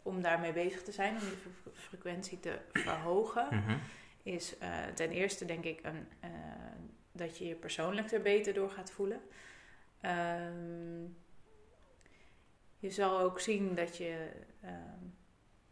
om 0.04 0.22
daarmee 0.22 0.54
bezig 0.54 0.84
te 0.84 0.92
zijn, 0.92 1.14
om 1.16 1.22
je 1.22 1.38
fre- 1.38 1.70
frequentie 1.74 2.40
te 2.40 2.60
verhogen, 2.74 3.48
Mhm. 3.52 3.78
is 4.24 4.58
eh, 4.58 4.86
ten 4.96 5.10
eerste 5.12 5.46
denk 5.46 5.64
ik 5.64 5.80
een, 5.84 6.08
eh, 6.20 6.30
dat 7.12 7.38
je 7.38 7.48
je 7.48 7.56
persoonlijk 7.56 8.12
er 8.12 8.22
beter 8.22 8.54
door 8.54 8.70
gaat 8.72 8.92
voelen. 8.92 9.22
Ehm, 10.02 11.02
je 12.80 12.90
zal 12.90 13.20
ook 13.20 13.40
zien 13.40 13.76
dat 13.76 13.98
je 13.98 14.32
ehm, 14.62 15.04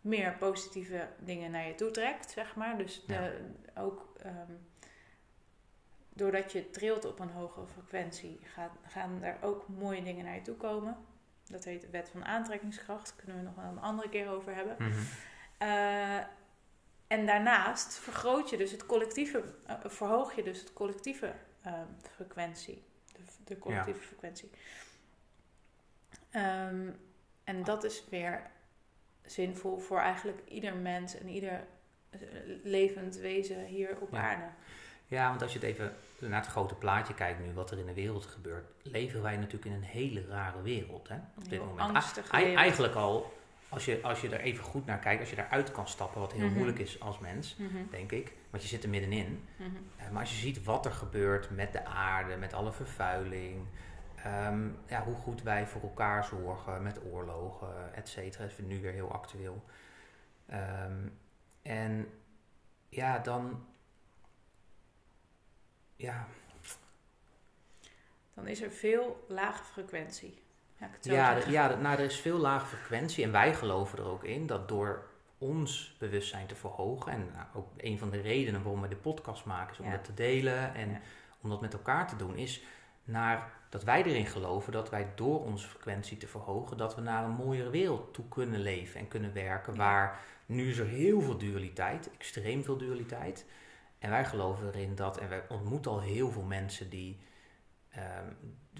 meer 0.06 0.34
positieve 0.34 1.08
dingen 1.20 1.52
naar 1.52 1.68
je 1.68 1.76
toe 1.76 1.92
trekt, 1.92 2.32
zeg 2.32 2.56
maar. 2.56 2.78
Dus 2.78 3.06
de, 3.06 3.40
ook 3.76 4.14
ehm, 4.22 4.52
doordat 6.14 6.52
je 6.52 6.70
trilt 6.70 7.06
op 7.06 7.20
een 7.20 7.30
hogere 7.30 7.68
frequentie, 7.68 8.40
gaat, 8.44 8.72
gaan 8.88 9.24
er 9.24 9.38
ook 9.42 9.68
mooie 9.68 10.04
dingen 10.04 10.26
naar 10.26 10.36
je 10.36 10.42
toe 10.42 10.56
komen. 10.56 10.98
Dat 11.48 11.64
heet 11.64 11.82
de 11.82 11.90
wet 11.90 12.10
van 12.10 12.26
aantrekkingskracht. 12.26 13.08
Daar 13.08 13.16
kunnen 13.16 13.38
we 13.38 13.50
nog 13.50 13.56
wel 13.56 13.72
een 13.72 13.82
andere 13.82 14.10
keer 14.10 14.30
over 14.30 14.56
hebben. 14.56 14.76
Mhm. 14.80 15.00
Eh, 15.58 16.18
en 17.08 17.26
daarnaast 17.26 17.94
vergroot 17.94 18.50
je 18.50 18.58
dus 18.58 18.72
het 18.72 18.86
collectieve, 18.86 19.44
eh, 19.66 19.76
verhoog 19.86 20.36
je 20.36 20.44
dus 20.44 20.60
het 20.60 20.74
collectieve 20.74 21.34
eh, 21.62 21.74
frequentie. 22.14 22.84
De, 23.14 23.22
de 23.44 23.58
collectieve 23.58 24.02
frequentie. 24.02 24.50
Ehm, 26.30 26.90
en 27.44 27.64
dat 27.64 27.84
is 27.84 28.04
weer 28.10 28.52
zinvol 29.26 29.78
voor 29.78 30.00
eigenlijk 30.00 30.42
ieder 30.48 30.76
mens 30.76 31.18
en 31.18 31.28
ieder 31.28 31.64
eh, 32.10 32.20
levend 32.64 33.16
wezen 33.18 33.66
hier 33.66 33.98
op 34.00 34.12
Ja. 34.12 34.18
aarde. 34.30 34.46
Ja, 35.08 35.30
want 35.30 35.42
als 35.42 35.54
je 35.54 35.60
het 35.60 35.68
even 35.68 35.96
naar 36.20 36.42
het 36.42 36.50
grote 36.50 36.76
plaatje 36.76 37.14
kijkt 37.14 37.40
nu, 37.46 37.54
wat 37.54 37.72
er 37.72 37.80
in 37.80 37.86
de 37.86 37.94
wereld 37.94 38.26
gebeurt, 38.26 38.66
leven 38.84 39.22
wij 39.22 39.36
natuurlijk 39.38 39.66
in 39.66 39.72
een 39.74 39.84
hele 39.84 40.26
rare 40.28 40.62
wereld. 40.62 41.08
Hè, 41.08 41.16
op 41.38 41.50
dit 41.50 41.60
moment. 41.66 42.16
eigenlijk 42.32 42.96
al, 42.96 43.34
als 43.70 43.86
je, 43.86 44.00
als 44.02 44.22
je 44.22 44.30
er 44.30 44.40
even 44.40 44.64
goed 44.64 44.86
naar 44.86 45.00
kijkt, 45.00 45.20
als 45.20 45.30
je 45.30 45.36
daaruit 45.36 45.72
kan 45.72 45.88
stappen, 45.88 46.20
wat 46.22 46.34
heel 46.34 46.46
Mhm. 46.46 46.54
moeilijk 46.56 46.80
is 46.80 47.00
als 47.00 47.20
mens, 47.20 47.56
Mhm, 47.58 47.78
denk 47.90 48.12
ik, 48.12 48.34
want 48.50 48.64
je 48.64 48.70
zit 48.70 48.84
er 48.84 48.90
middenin. 48.90 49.48
mhm. 49.58 49.70
Eh, 49.98 50.10
Maar 50.10 50.22
als 50.22 50.30
je 50.32 50.38
ziet 50.48 50.64
wat 50.64 50.86
er 50.86 50.92
gebeurt 50.92 51.50
met 51.50 51.72
de 51.74 51.86
aarde, 51.86 52.36
met 52.38 52.54
alle 52.54 52.72
vervuiling, 52.74 53.66
ehm, 54.26 54.68
ja, 54.88 55.04
hoe 55.04 55.16
goed 55.16 55.42
wij 55.44 55.68
voor 55.68 55.82
elkaar 55.82 56.24
zorgen 56.24 56.84
met 56.84 57.00
oorlogen, 57.12 57.94
et 57.94 58.10
cetera, 58.10 58.44
is 58.46 58.58
nu 58.58 58.82
weer 58.82 58.92
heel 58.92 59.12
actueel. 59.12 59.64
Ehm, 60.48 61.08
en 61.62 62.08
ja, 62.90 63.20
dan. 63.20 63.66
Ja, 65.96 66.28
Dan 68.34 68.48
is 68.48 68.62
er 68.62 68.72
veel 68.72 69.26
lage 69.28 69.64
frequentie. 69.64 70.44
Ja, 71.02 71.38
ja, 71.48 71.76
nou, 71.76 71.98
er 72.00 72.06
is 72.06 72.20
veel 72.20 72.38
lage 72.38 72.66
frequentie 72.76 73.24
en 73.24 73.32
wij 73.32 73.54
geloven 73.54 73.98
er 74.00 74.06
ook 74.06 74.24
in 74.24 74.48
dat 74.48 74.68
door 74.68 75.08
ons 75.38 75.96
bewustzijn 76.00 76.48
te 76.48 76.56
verhogen, 76.56 77.12
en 77.12 77.30
nou, 77.34 77.46
ook 77.54 77.68
een 77.78 77.98
van 78.00 78.10
de 78.10 78.22
redenen 78.22 78.64
waarom 78.64 78.82
we 78.82 78.88
de 78.88 78.96
podcast 78.96 79.46
maken, 79.46 79.74
is 79.74 79.80
om 79.80 79.86
Ja. 79.86 79.92
dat 79.92 80.04
te 80.04 80.14
delen 80.14 80.74
en 80.74 80.90
Ja. 80.90 81.00
om 81.42 81.50
dat 81.50 81.62
met 81.62 81.74
elkaar 81.74 82.08
te 82.08 82.16
doen, 82.16 82.36
is 82.36 82.64
naar 83.06 83.54
dat 83.70 83.84
wij 83.84 84.04
erin 84.04 84.26
geloven 84.26 84.72
dat 84.72 84.90
wij 84.90 85.08
door 85.16 85.44
onze 85.44 85.68
frequentie 85.68 86.18
te 86.18 86.28
verhogen, 86.28 86.78
dat 86.78 86.96
we 86.96 87.02
naar 87.02 87.24
een 87.24 87.36
mooiere 87.36 87.70
wereld 87.70 88.14
toe 88.14 88.28
kunnen 88.28 88.60
leven 88.60 89.00
en 89.00 89.08
kunnen 89.08 89.34
werken, 89.34 89.76
waar 89.76 90.20
nu 90.46 90.70
is 90.70 90.78
er 90.78 90.88
heel 90.88 91.22
veel 91.22 91.38
dualiteit, 91.38 92.12
extreem 92.12 92.64
veel 92.64 92.78
dualiteit. 92.78 93.46
En 94.00 94.10
wij 94.10 94.26
geloven 94.26 94.68
erin 94.68 94.96
dat, 94.96 95.18
en 95.18 95.30
wij 95.30 95.44
ontmoeten 95.50 95.92
al 95.92 96.02
heel 96.02 96.32
veel 96.32 96.44
mensen 96.44 96.90
die, 96.90 97.20
ehm, 97.90 98.26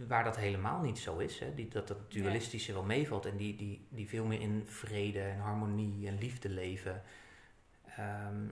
waar 0.08 0.24
dat 0.24 0.38
helemaal 0.38 0.82
niet 0.82 1.00
zo 1.00 1.18
is, 1.18 1.40
hè, 1.40 1.54
die, 1.54 1.68
dat 1.68 1.88
dat 1.88 2.12
dualistische 2.12 2.74
wel 2.74 2.84
meevalt 2.84 3.26
en 3.26 3.38
die, 3.38 3.56
die, 3.56 3.88
die 3.90 4.08
veel 4.08 4.26
meer 4.26 4.42
in 4.42 4.64
vrede 4.66 5.22
en 5.22 5.40
harmonie 5.40 6.08
en 6.08 6.18
liefde 6.18 6.50
leven. 6.50 7.04
Ehm, 7.86 8.48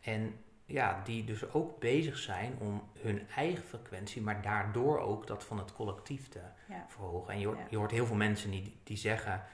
en 0.00 0.34
ja, 0.70 1.00
die 1.04 1.24
dus 1.24 1.52
ook 1.52 1.78
bezig 1.78 2.16
zijn 2.18 2.56
om 2.58 2.82
hun 2.98 3.28
eigen 3.36 3.62
frequentie, 3.64 4.22
maar 4.22 4.42
daardoor 4.42 4.98
ook 4.98 5.26
dat 5.26 5.44
van 5.44 5.58
het 5.58 5.72
collectief 5.72 6.28
te 6.28 6.40
Ja. 6.68 6.84
verhogen. 6.88 7.32
En 7.32 7.40
je 7.40 7.46
hoort, 7.46 7.58
Ja. 7.58 7.66
je 7.70 7.76
hoort 7.76 7.90
heel 7.90 8.06
veel 8.06 8.16
mensen 8.16 8.50
die, 8.50 8.76
die 8.84 8.96
zeggen 8.96 9.44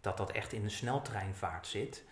dat 0.00 0.16
dat 0.16 0.32
echt 0.32 0.52
in 0.52 0.62
de 0.62 0.68
sneltreinvaart 0.68 1.66
zit. 1.66 2.04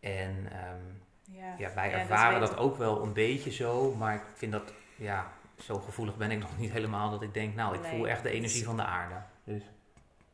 En 0.00 0.48
ehm, 0.52 0.80
Ja. 1.24 1.54
ja, 1.58 1.74
wij 1.74 1.90
Ja, 1.90 1.98
ervaren 1.98 2.40
dat, 2.40 2.56
ook 2.56 2.76
wel 2.76 3.02
een 3.02 3.12
beetje 3.12 3.50
zo, 3.52 3.94
maar 3.94 4.14
ik 4.14 4.22
vind 4.34 4.52
dat, 4.52 4.72
ja, 4.96 5.32
zo 5.58 5.78
gevoelig 5.78 6.16
ben 6.16 6.30
ik 6.30 6.38
nog 6.38 6.58
niet 6.58 6.70
helemaal 6.70 7.10
dat 7.10 7.22
ik 7.22 7.34
denk, 7.34 7.54
nou, 7.54 7.74
ik 7.74 7.80
Nee, 7.80 7.90
voel 7.90 8.08
echt 8.08 8.22
de 8.22 8.28
is- 8.30 8.36
energie 8.36 8.64
van 8.64 8.76
de 8.76 8.84
aarde. 8.84 9.14
Dus. 9.44 9.62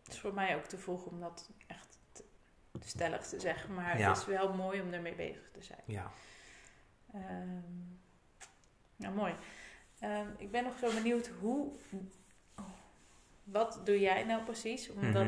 Het 0.05 0.13
is 0.17 0.21
voor 0.21 0.35
mij 0.35 0.57
ook 0.57 0.65
te 0.65 0.79
vroeg 0.79 1.05
om 1.05 1.21
dat 1.21 1.51
echt 1.67 1.99
te, 2.13 2.25
stellig 2.81 3.27
te 3.27 3.41
zeggen, 3.41 3.75
maar 3.75 3.99
Ja. 3.99 4.09
het 4.09 4.17
is 4.19 4.27
wel 4.27 4.53
mooi 4.55 4.81
om 4.81 4.93
ermee 4.93 5.15
bezig 5.15 5.51
te 5.53 5.63
zijn. 5.63 5.81
Ja. 5.85 6.11
Ehm, 7.29 7.49
nou, 8.97 9.15
mooi. 9.15 9.35
Ehm, 9.99 10.27
ik 10.37 10.51
ben 10.51 10.65
nog 10.65 10.79
zo 10.79 10.93
benieuwd 10.95 11.31
hoe. 11.41 11.73
Wat 13.45 13.81
doe 13.85 14.01
jij 14.01 14.25
nou 14.25 14.43
precies 14.43 14.91
om 14.91 14.99
Mhm. 15.05 15.13
dat 15.13 15.27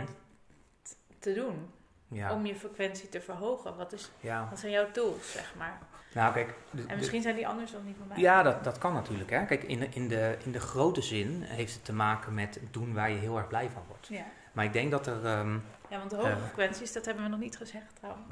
te 1.19 1.33
doen? 1.35 1.71
Ja. 2.09 2.33
Om 2.35 2.47
je 2.47 2.55
frequentie 2.55 3.09
te 3.09 3.21
verhogen? 3.21 3.77
Wat, 3.77 3.93
is, 3.93 4.11
ja. 4.21 4.47
wat 4.51 4.59
zijn 4.59 4.73
jouw 4.73 4.91
tools, 4.91 5.33
zeg 5.33 5.55
maar? 5.59 5.79
Nou, 6.15 6.33
kijk. 6.33 6.55
de- 6.71 6.81
En 6.83 6.89
de- 6.89 6.95
misschien 6.97 7.23
zijn 7.23 7.35
die 7.35 7.47
anders 7.49 7.73
dan 7.73 7.85
die 7.85 7.95
van 7.99 8.07
mij. 8.09 8.19
Ja, 8.19 8.43
dat, 8.43 8.65
dat 8.65 8.79
kan 8.79 8.93
natuurlijk. 8.93 9.31
Hè. 9.31 9.45
Kijk, 9.45 9.63
in 9.63 9.79
de, 9.79 9.89
in, 9.91 10.09
de, 10.09 10.37
in 10.45 10.53
de 10.53 10.61
grote 10.61 11.03
zin 11.03 11.43
heeft 11.43 11.75
het 11.75 11.85
te 11.85 11.93
maken 11.93 12.35
met 12.35 12.61
doen 12.71 12.95
waar 12.95 13.11
je 13.11 13.17
heel 13.19 13.37
erg 13.37 13.49
blij 13.49 13.71
van 13.71 13.83
wordt. 13.89 14.07
Ja. 14.09 14.25
Maar 14.53 14.65
ik 14.65 14.73
denk 14.73 14.91
dat 14.91 15.07
er. 15.07 15.25
ehm, 15.27 15.55
ja, 15.91 15.99
want 15.99 16.11
de 16.11 16.17
hoge 16.17 16.29
Eh. 16.31 16.37
frequenties, 16.45 16.93
dat 16.93 17.05
hebben 17.05 17.25
we 17.25 17.31
nog 17.31 17.39
niet 17.41 17.57
gezegd 17.57 17.97
trouwens. 17.97 18.27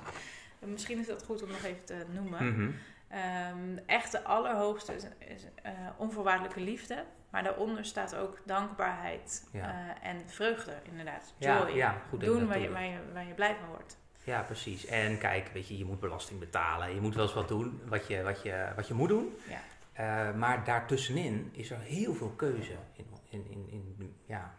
En 0.58 0.72
Misschien 0.72 0.98
is 0.98 1.06
dat 1.06 1.24
goed 1.24 1.42
om 1.42 1.48
nog 1.48 1.62
even 1.62 1.84
te 1.84 2.04
noemen. 2.12 2.52
mhm. 2.52 2.70
Ehm, 3.08 3.76
echt 3.86 4.12
de 4.12 4.24
allerhoogste 4.24 4.94
is, 4.94 5.04
is 5.18 5.44
eh, 5.62 5.72
onvoorwaardelijke 5.96 6.60
liefde. 6.60 7.04
Maar 7.30 7.42
daaronder 7.42 7.84
staat 7.84 8.16
ook 8.16 8.38
dankbaarheid 8.44 9.48
Ja. 9.52 9.94
eh, 10.02 10.08
en 10.10 10.28
vreugde, 10.28 10.72
inderdaad. 10.90 11.34
Ja, 11.38 11.58
Joy. 11.58 11.76
ja, 11.76 12.02
goed 12.08 12.20
Doen 12.20 12.46
waar 12.46 12.58
je, 12.58 12.70
waar, 12.70 12.84
je, 12.84 12.98
waar 13.12 13.26
je 13.26 13.34
blij 13.34 13.56
van 13.60 13.68
wordt. 13.68 13.96
Ja, 14.24 14.42
precies. 14.42 14.86
En 14.86 15.18
kijk, 15.18 15.48
weet 15.52 15.68
je, 15.68 15.78
je 15.78 15.84
moet 15.84 16.00
belasting 16.00 16.40
betalen. 16.40 16.94
Je 16.94 17.00
moet 17.00 17.14
wel 17.14 17.24
eens 17.24 17.34
wat 17.34 17.48
doen 17.48 17.80
wat 17.84 18.06
je, 18.06 18.22
wat 18.22 18.42
je, 18.42 18.68
wat 18.76 18.88
je 18.88 18.94
moet 18.94 19.08
doen. 19.08 19.36
Ja. 19.48 19.60
Eh, 19.92 20.34
maar 20.34 20.64
daartussenin 20.64 21.48
is 21.52 21.70
er 21.70 21.78
heel 21.78 22.14
veel 22.14 22.30
keuze. 22.36 22.72
In, 22.96 23.06
in, 23.30 23.46
in, 23.50 23.96
in, 23.98 24.16
ja, 24.26 24.54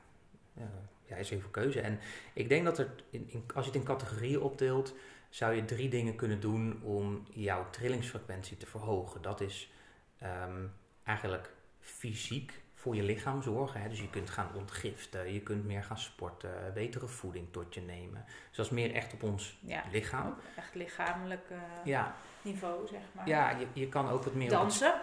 ja, 1.06 1.16
is 1.16 1.30
heel 1.30 1.40
veel 1.40 1.50
keuze. 1.50 1.82
En 1.82 2.00
ik 2.34 2.50
denk 2.50 2.66
dat 2.66 2.78
er, 2.78 2.90
in, 3.10 3.26
in- 3.30 3.44
als 3.56 3.66
je 3.66 3.72
het 3.72 3.80
in 3.80 3.86
categorieën 3.88 4.42
opdeelt, 4.42 4.94
zou 5.30 5.54
je 5.56 5.66
drie 5.66 5.90
dingen 5.90 6.16
kunnen 6.16 6.40
doen 6.40 6.80
om 6.84 7.24
jouw 7.32 7.70
trillingsfrequentie 7.70 8.58
te 8.58 8.66
verhogen. 8.66 9.22
Dat 9.22 9.42
is 9.42 9.72
ehm, 10.20 10.66
eigenlijk 11.04 11.52
fysiek 11.80 12.62
voor 12.74 12.96
je 12.96 13.04
lichaam 13.04 13.42
zorgen. 13.42 13.82
Hè? 13.82 13.90
Dus 13.90 14.00
je 14.00 14.10
kunt 14.10 14.30
gaan 14.30 14.50
ontgiften, 14.56 15.34
je 15.34 15.42
kunt 15.42 15.66
meer 15.66 15.84
gaan 15.84 15.98
sporten, 15.98 16.72
betere 16.74 17.08
voeding 17.08 17.48
tot 17.52 17.74
je 17.74 17.82
nemen. 17.82 18.26
Dus 18.48 18.58
dat 18.58 18.66
is 18.66 18.72
meer 18.72 18.94
echt 18.94 19.14
op 19.14 19.24
ons 19.24 19.58
Ja, 19.62 19.84
lichaam. 19.92 20.28
ook 20.28 20.40
echt 20.56 20.76
lichamelijk 20.76 21.48
Ja, 21.84 22.16
niveau, 22.42 22.88
zeg 22.88 23.02
maar. 23.12 23.28
ja 23.28 23.50
je, 23.50 23.66
je 23.74 23.90
kan 23.90 24.10
ook 24.10 24.24
wat 24.24 24.34
meer... 24.34 24.50
Dansen. 24.50 24.94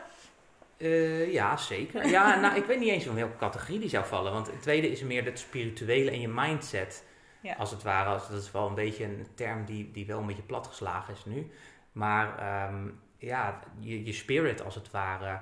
Eh, 0.77 1.33
ja, 1.33 1.57
zeker. 1.57 2.07
Ja, 2.07 2.35
nou, 2.41 2.57
ik 2.57 2.65
weet 2.65 2.79
niet 2.79 2.89
eens 2.89 3.07
in 3.07 3.15
welke 3.15 3.37
categorie 3.37 3.79
die 3.79 3.89
zou 3.89 4.07
vallen. 4.07 4.33
Want 4.33 4.47
het 4.47 4.63
tweede 4.63 4.91
is 4.91 5.03
meer 5.03 5.25
het 5.25 5.39
spirituele 5.39 6.11
en 6.11 6.21
je 6.21 6.29
mindset. 6.29 7.05
Ja. 7.47 7.55
Als 7.55 7.71
het 7.71 7.83
ware. 7.83 8.11
Dat 8.11 8.43
is 8.43 8.51
wel 8.51 8.69
een 8.69 8.75
beetje 8.75 9.05
een 9.05 9.27
term 9.35 9.65
die, 9.65 9.91
die 9.91 10.07
wel 10.07 10.19
een 10.19 10.27
beetje 10.27 10.43
platgeslagen 10.43 11.15
is 11.15 11.25
nu. 11.25 11.51
Maar 11.93 12.39
ehm, 12.39 12.89
ja, 13.19 13.61
je, 13.79 14.05
je 14.05 14.13
spirit 14.13 14.65
als 14.65 14.75
het 14.75 14.91
ware 14.91 15.41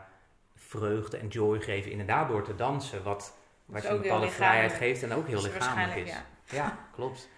vreugde 0.55 1.17
en 1.17 1.29
joy 1.29 1.61
geven. 1.61 1.91
Inderdaad 1.91 2.29
door 2.29 2.43
te 2.43 2.55
dansen. 2.55 3.03
Wat, 3.03 3.37
wat 3.65 3.83
je 3.83 3.89
een 3.89 4.01
bepaalde 4.01 4.31
vrijheid 4.31 4.73
geeft 4.73 5.03
en 5.03 5.13
ook 5.13 5.27
heel 5.27 5.41
Dus 5.41 5.53
lichamelijk 5.53 6.07
is. 6.07 6.15
Ja, 6.51 6.79
klopt. 6.93 7.29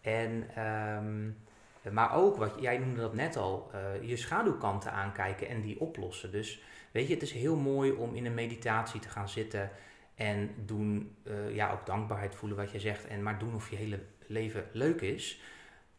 En, 0.00 0.50
ehm, 0.54 1.94
maar 1.94 2.14
ook, 2.14 2.36
wat 2.36 2.54
jij 2.60 2.78
noemde 2.78 3.00
dat 3.00 3.14
net 3.14 3.36
al, 3.36 3.70
eh, 3.72 4.08
je 4.08 4.16
schaduwkanten 4.16 4.92
aankijken 4.92 5.48
en 5.48 5.60
die 5.60 5.80
oplossen. 5.80 6.32
Dus 6.32 6.62
weet 6.90 7.08
je, 7.08 7.14
het 7.14 7.22
is 7.22 7.32
heel 7.32 7.56
mooi 7.56 7.92
om 7.92 8.14
in 8.14 8.26
een 8.26 8.34
meditatie 8.34 9.00
te 9.00 9.08
gaan 9.08 9.28
zitten 9.28 9.70
en 10.16 10.54
doen, 10.64 11.16
eh, 11.22 11.54
ja, 11.54 11.72
ook 11.72 11.86
dankbaarheid 11.86 12.34
voelen 12.34 12.58
wat 12.58 12.70
je 12.70 12.80
zegt, 12.80 13.06
en 13.06 13.22
maar 13.22 13.38
doen 13.38 13.54
of 13.54 13.70
je 13.70 13.76
hele 13.76 14.00
leven 14.26 14.64
leuk 14.72 15.00
is. 15.00 15.40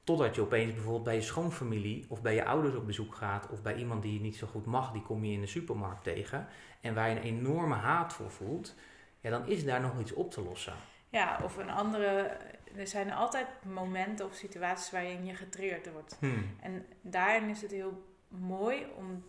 Totdat 0.04 0.36
je 0.36 0.42
opeens 0.42 0.74
bijvoorbeeld 0.74 1.04
bij 1.04 1.16
je 1.16 1.22
schoonfamilie 1.22 2.06
of 2.08 2.22
bij 2.22 2.34
je 2.34 2.46
ouders 2.46 2.76
op 2.76 2.86
bezoek 2.86 3.16
gaat 3.16 3.50
of 3.50 3.62
bij 3.62 3.76
iemand 3.76 4.02
die 4.02 4.14
je 4.14 4.20
niet 4.20 4.36
zo 4.36 4.48
goed 4.48 4.66
mag, 4.66 4.92
die 4.92 5.02
kom 5.02 5.24
je 5.24 5.34
in 5.34 5.42
de 5.42 5.48
supermarkt 5.48 6.04
tegen 6.04 6.48
en 6.82 6.94
waar 6.94 7.10
je 7.10 7.16
een 7.16 7.22
enorme 7.22 7.76
haat 7.76 8.14
voor 8.14 8.32
voelt, 8.32 8.76
ja, 9.22 9.30
dan 9.30 9.48
is 9.48 9.66
daar 9.66 9.82
nog 9.82 10.00
iets 10.00 10.14
op 10.14 10.32
te 10.32 10.42
lossen. 10.42 10.74
Ja, 11.10 11.40
of 11.44 11.58
een 11.58 11.70
andere... 11.70 12.38
Er 12.76 12.88
zijn 12.88 13.12
altijd 13.12 13.48
momenten 13.64 14.26
of 14.26 14.34
situaties 14.34 14.92
waarin 14.92 15.26
je 15.26 15.36
getriggerd 15.36 15.92
wordt. 15.92 16.18
Hmm. 16.20 16.56
En 16.62 16.86
daarin 17.02 17.50
is 17.50 17.62
het 17.62 17.72
heel 17.72 18.04
mooi 18.28 18.86
om 18.98 19.24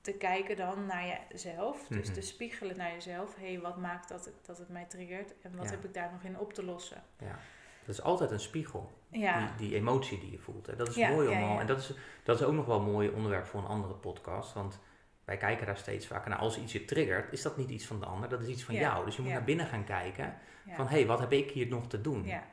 te 0.00 0.12
kijken 0.12 0.56
dan 0.56 0.86
naar 0.86 1.20
jezelf. 1.28 1.86
Dus 1.88 2.04
Mhm. 2.06 2.14
te 2.14 2.20
spiegelen 2.20 2.76
naar 2.76 2.92
jezelf. 2.92 3.36
Hé, 3.36 3.52
hey, 3.52 3.60
wat 3.60 3.76
maakt 3.76 4.08
dat 4.08 4.24
het, 4.24 4.34
dat 4.46 4.58
het 4.58 4.68
mij 4.68 4.84
triggert? 4.84 5.34
En 5.42 5.56
wat 5.56 5.64
Ja. 5.64 5.70
heb 5.70 5.84
ik 5.84 5.94
daar 5.94 6.12
nog 6.12 6.22
in 6.22 6.38
op 6.38 6.52
te 6.52 6.64
lossen? 6.64 7.02
Ja, 7.18 7.38
dat 7.84 7.94
is 7.94 8.02
altijd 8.02 8.30
een 8.30 8.40
spiegel. 8.40 8.92
Ja. 9.08 9.38
Die, 9.56 9.68
die 9.68 9.76
emotie 9.78 10.18
die 10.20 10.30
je 10.30 10.38
voelt. 10.38 10.66
Hè. 10.66 10.76
Dat 10.76 10.88
is 10.88 10.94
Ja, 10.94 11.08
mooi 11.10 11.28
om 11.28 11.42
al. 11.42 11.60
En 11.60 11.66
dat 11.66 11.78
is, 11.78 11.92
dat 12.22 12.40
is 12.40 12.46
ook 12.46 12.52
nog 12.52 12.66
wel 12.66 12.76
een 12.78 12.90
mooi 12.92 13.08
onderwerp 13.08 13.46
voor 13.46 13.60
een 13.60 13.66
andere 13.66 13.94
podcast. 13.94 14.52
Want 14.52 14.78
wij 15.24 15.36
kijken 15.36 15.66
daar 15.66 15.76
steeds 15.76 16.06
vaker 16.06 16.30
naar. 16.30 16.38
Als 16.38 16.58
iets 16.58 16.72
je 16.72 16.84
triggert, 16.84 17.32
is 17.32 17.42
dat 17.42 17.56
niet 17.56 17.70
iets 17.70 17.86
van 17.86 18.00
de 18.00 18.06
ander, 18.06 18.28
dat 18.28 18.40
is 18.40 18.48
iets 18.48 18.64
van 18.64 18.74
Ja, 18.74 18.80
jou. 18.80 19.04
Dus 19.04 19.16
je 19.16 19.22
moet 19.22 19.32
naar 19.32 19.44
binnen 19.44 19.66
gaan 19.66 19.84
kijken. 19.84 20.34
Van 20.74 20.86
hé, 20.88 20.96
hey, 20.96 21.06
wat 21.06 21.18
heb 21.18 21.32
ik 21.32 21.50
hier 21.50 21.66
nog 21.68 21.86
te 21.88 22.00
doen? 22.00 22.24
Ja, 22.24 22.44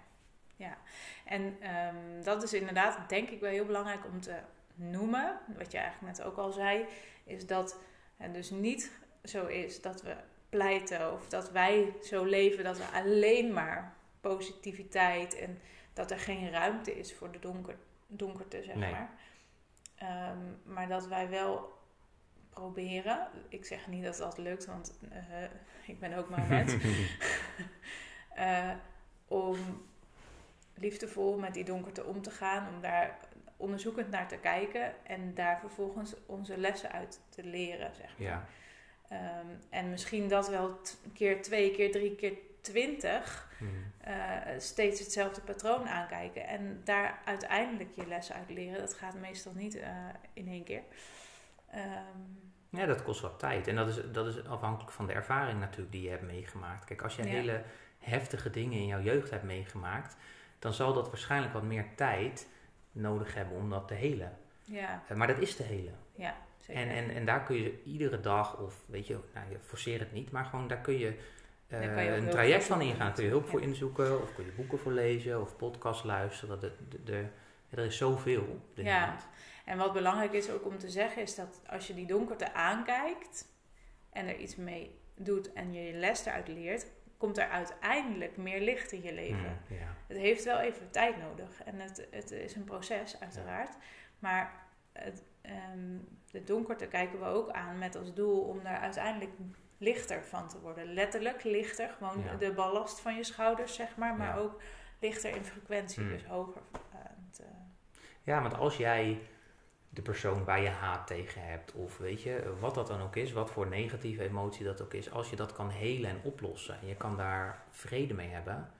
ja. 0.55 0.77
En 1.25 1.57
ehm, 1.61 2.23
dat 2.23 2.43
is 2.43 2.53
inderdaad, 2.53 3.09
denk 3.09 3.29
ik, 3.29 3.39
wel 3.39 3.51
heel 3.51 3.65
belangrijk 3.65 4.05
om 4.05 4.21
te 4.21 4.35
noemen. 4.75 5.39
Wat 5.57 5.71
je 5.71 5.77
eigenlijk 5.77 6.17
net 6.17 6.25
ook 6.27 6.37
al 6.37 6.51
zei, 6.51 6.85
is 7.23 7.47
dat 7.47 7.79
het 8.17 8.33
dus 8.33 8.49
niet 8.49 8.91
zo 9.23 9.45
is 9.45 9.81
dat 9.81 10.01
we 10.01 10.15
pleiten 10.49 11.13
of 11.13 11.29
dat 11.29 11.51
wij 11.51 11.93
zo 12.01 12.23
leven 12.23 12.63
dat 12.63 12.77
we 12.77 12.85
alleen 12.93 13.53
maar 13.53 13.95
positiviteit 14.21 15.35
en 15.35 15.59
dat 15.93 16.11
er 16.11 16.19
geen 16.19 16.51
ruimte 16.51 16.99
is 16.99 17.13
voor 17.13 17.31
de 17.31 17.39
donker, 17.39 17.75
donkerte, 18.07 18.63
zeg 18.63 18.75
Nee. 18.75 18.91
maar. 18.91 19.09
Ehm, 19.95 20.37
maar 20.63 20.87
dat 20.87 21.07
wij 21.07 21.29
wel 21.29 21.73
proberen. 22.49 23.27
Ik 23.49 23.65
zeg 23.65 23.87
niet 23.87 24.03
dat 24.03 24.17
dat 24.17 24.37
lukt, 24.37 24.65
want 24.65 24.99
eh, 25.09 25.43
ik 25.85 25.99
ben 25.99 26.13
ook 26.13 26.29
maar 26.29 26.39
een 26.39 26.47
mens. 26.47 26.75
Eh, 28.35 28.71
om 29.27 29.57
liefdevol 30.77 31.37
met 31.37 31.53
die 31.53 31.63
donkerte 31.63 32.03
om 32.03 32.21
te 32.21 32.31
gaan, 32.31 32.67
om 32.75 32.81
daar 32.81 33.17
onderzoekend 33.57 34.09
naar 34.09 34.27
te 34.27 34.37
kijken 34.37 34.93
en 35.05 35.33
daar 35.33 35.59
vervolgens 35.59 36.13
onze 36.25 36.57
lessen 36.57 36.91
uit 36.91 37.19
te 37.29 37.43
leren, 37.43 37.95
zeg 37.95 38.17
maar. 38.17 38.27
Ja, 38.27 38.45
Ehm, 39.09 39.47
en 39.69 39.89
misschien 39.89 40.27
dat 40.29 40.49
wel 40.49 40.79
keer 41.13 41.41
twee, 41.41 41.71
keer 41.71 41.91
drie, 41.91 42.15
keer 42.15 42.33
twintig 42.61 43.49
Mhm. 43.59 43.71
eh, 43.99 44.37
steeds 44.57 44.99
hetzelfde 44.99 45.41
patroon 45.41 45.87
aankijken 45.87 46.47
en 46.47 46.81
daar 46.83 47.19
uiteindelijk 47.25 47.89
je 47.95 48.07
lessen 48.07 48.35
uit 48.35 48.49
leren. 48.49 48.79
Dat 48.79 48.93
gaat 48.93 49.13
meestal 49.19 49.51
niet 49.55 49.75
eh, 49.75 49.89
in 50.33 50.47
één 50.47 50.63
keer. 50.63 50.81
Ehm, 51.71 52.19
ja 52.69 52.85
dat 52.85 53.03
kost 53.03 53.21
wat 53.21 53.39
tijd. 53.39 53.67
En 53.67 53.75
dat 53.75 53.87
is, 53.87 53.99
dat 54.11 54.27
is 54.27 54.45
afhankelijk 54.45 54.91
van 54.91 55.07
de 55.07 55.13
ervaring 55.13 55.59
natuurlijk 55.59 55.91
die 55.91 56.01
je 56.01 56.09
hebt 56.09 56.23
meegemaakt. 56.23 56.85
Kijk, 56.85 57.01
als 57.01 57.15
je 57.15 57.23
Ja. 57.23 57.29
hele 57.29 57.63
heftige 57.99 58.49
dingen 58.49 58.77
in 58.79 58.85
jouw 58.87 59.01
jeugd 59.01 59.29
hebt 59.29 59.43
meegemaakt, 59.43 60.15
dan 60.59 60.73
zal 60.73 60.93
dat 60.93 61.07
waarschijnlijk 61.07 61.53
wat 61.53 61.63
meer 61.63 61.85
tijd 61.95 62.47
nodig 62.91 63.33
hebben 63.33 63.57
om 63.57 63.69
dat 63.69 63.87
te 63.87 63.93
helen. 63.93 64.37
ja, 64.63 65.03
Eh, 65.07 65.17
maar 65.17 65.27
dat 65.27 65.39
is 65.39 65.55
te 65.55 65.63
helen. 65.63 65.95
ja, 66.15 66.35
zeker. 66.59 66.81
En, 66.81 66.89
en, 66.89 67.09
en 67.15 67.25
daar 67.25 67.43
kun 67.43 67.55
je 67.55 67.81
iedere 67.83 68.19
dag, 68.19 68.57
of 68.57 68.83
weet 68.87 69.07
je, 69.07 69.19
nou, 69.33 69.49
je 69.51 69.57
forceer 69.59 69.99
het 69.99 70.11
niet, 70.11 70.31
maar 70.31 70.45
gewoon 70.45 70.67
daar 70.67 70.81
kun 70.81 70.97
je, 70.97 71.07
eh, 71.67 71.79
Daar 71.81 72.03
je 72.03 72.09
een 72.11 72.29
traject 72.29 72.63
van 72.63 72.81
ingaan. 72.81 73.13
Kun 73.13 73.23
je 73.23 73.29
hulp 73.29 73.47
voor 73.47 73.61
inzoeken, 73.61 74.21
of 74.21 74.35
kun 74.35 74.45
je 74.45 74.51
boeken 74.51 74.79
voor 74.79 74.91
lezen, 74.91 75.41
of 75.41 75.55
podcast 75.55 76.03
luisteren. 76.03 76.59
De, 76.59 76.71
de, 76.89 77.03
de- 77.03 77.25
er 77.69 77.85
is 77.85 77.97
zoveel 77.97 78.59
Ja. 78.73 79.17
En 79.65 79.77
wat 79.77 79.93
belangrijk 79.93 80.33
is 80.33 80.49
ook 80.49 80.65
om 80.65 80.77
te 80.77 80.89
zeggen, 80.89 81.21
is 81.21 81.35
dat 81.35 81.61
als 81.69 81.87
je 81.87 81.93
die 81.93 82.05
donkerte 82.07 82.53
aankijkt 82.53 83.45
en 84.09 84.27
er 84.27 84.35
iets 84.37 84.55
mee 84.55 84.99
doet 85.15 85.53
en 85.53 85.73
je 85.73 85.81
je 85.83 85.93
les 85.93 86.25
eruit 86.25 86.47
leert, 86.47 86.85
komt 87.17 87.37
er 87.37 87.47
uiteindelijk 87.49 88.37
meer 88.37 88.61
licht 88.61 88.91
in 88.91 89.01
je 89.03 89.13
leven. 89.13 89.59
Mm, 89.69 89.75
ja. 89.77 89.95
Het 90.07 90.17
heeft 90.17 90.43
wel 90.43 90.59
even 90.59 90.89
tijd 90.91 91.17
nodig 91.17 91.63
en 91.63 91.79
het, 91.79 92.07
het 92.11 92.31
is 92.31 92.55
een 92.55 92.63
proces, 92.63 93.19
uiteraard. 93.19 93.75
Maar 94.19 94.53
het, 94.93 95.23
ehm, 95.41 95.97
de 96.31 96.43
donkerte 96.43 96.87
kijken 96.87 97.19
we 97.19 97.25
ook 97.25 97.49
aan 97.49 97.77
met 97.77 97.95
als 97.95 98.13
doel 98.13 98.41
om 98.41 98.63
daar 98.63 98.77
uiteindelijk 98.79 99.31
lichter 99.77 100.23
van 100.23 100.47
te 100.47 100.59
worden. 100.59 100.93
Letterlijk 100.93 101.43
lichter, 101.43 101.89
gewoon 101.97 102.23
Ja. 102.23 102.35
de 102.35 102.53
ballast 102.53 102.99
van 102.99 103.15
je 103.15 103.23
schouders, 103.23 103.75
zeg 103.75 103.97
maar, 103.97 104.15
maar 104.15 104.37
ook 104.37 104.61
lichter 104.99 105.35
in 105.35 105.43
frequentie, 105.43 106.03
Mm. 106.03 106.09
dus 106.09 106.25
hoger. 106.25 106.61
eh, 106.93 106.99
te- 107.31 107.43
ja, 108.23 108.41
want 108.41 108.57
als 108.57 108.77
jij 108.77 109.19
de 109.95 110.01
persoon 110.01 110.43
waar 110.43 110.61
je 110.61 110.69
haat 110.69 111.07
tegen 111.07 111.41
hebt, 111.41 111.71
of 111.71 111.97
weet 111.97 112.21
je, 112.21 112.53
wat 112.59 112.75
dat 112.75 112.87
dan 112.87 113.01
ook 113.01 113.15
is, 113.15 113.31
wat 113.31 113.51
voor 113.51 113.67
negatieve 113.67 114.23
emotie 114.23 114.65
dat 114.65 114.81
ook 114.81 114.93
is, 114.93 115.11
als 115.11 115.29
je 115.29 115.35
dat 115.35 115.53
kan 115.53 115.69
helen 115.69 116.09
en 116.09 116.19
oplossen 116.23 116.79
en 116.81 116.87
je 116.87 116.95
kan 116.95 117.17
daar 117.17 117.63
vrede 117.69 118.13
mee 118.13 118.29
hebben, 118.29 118.71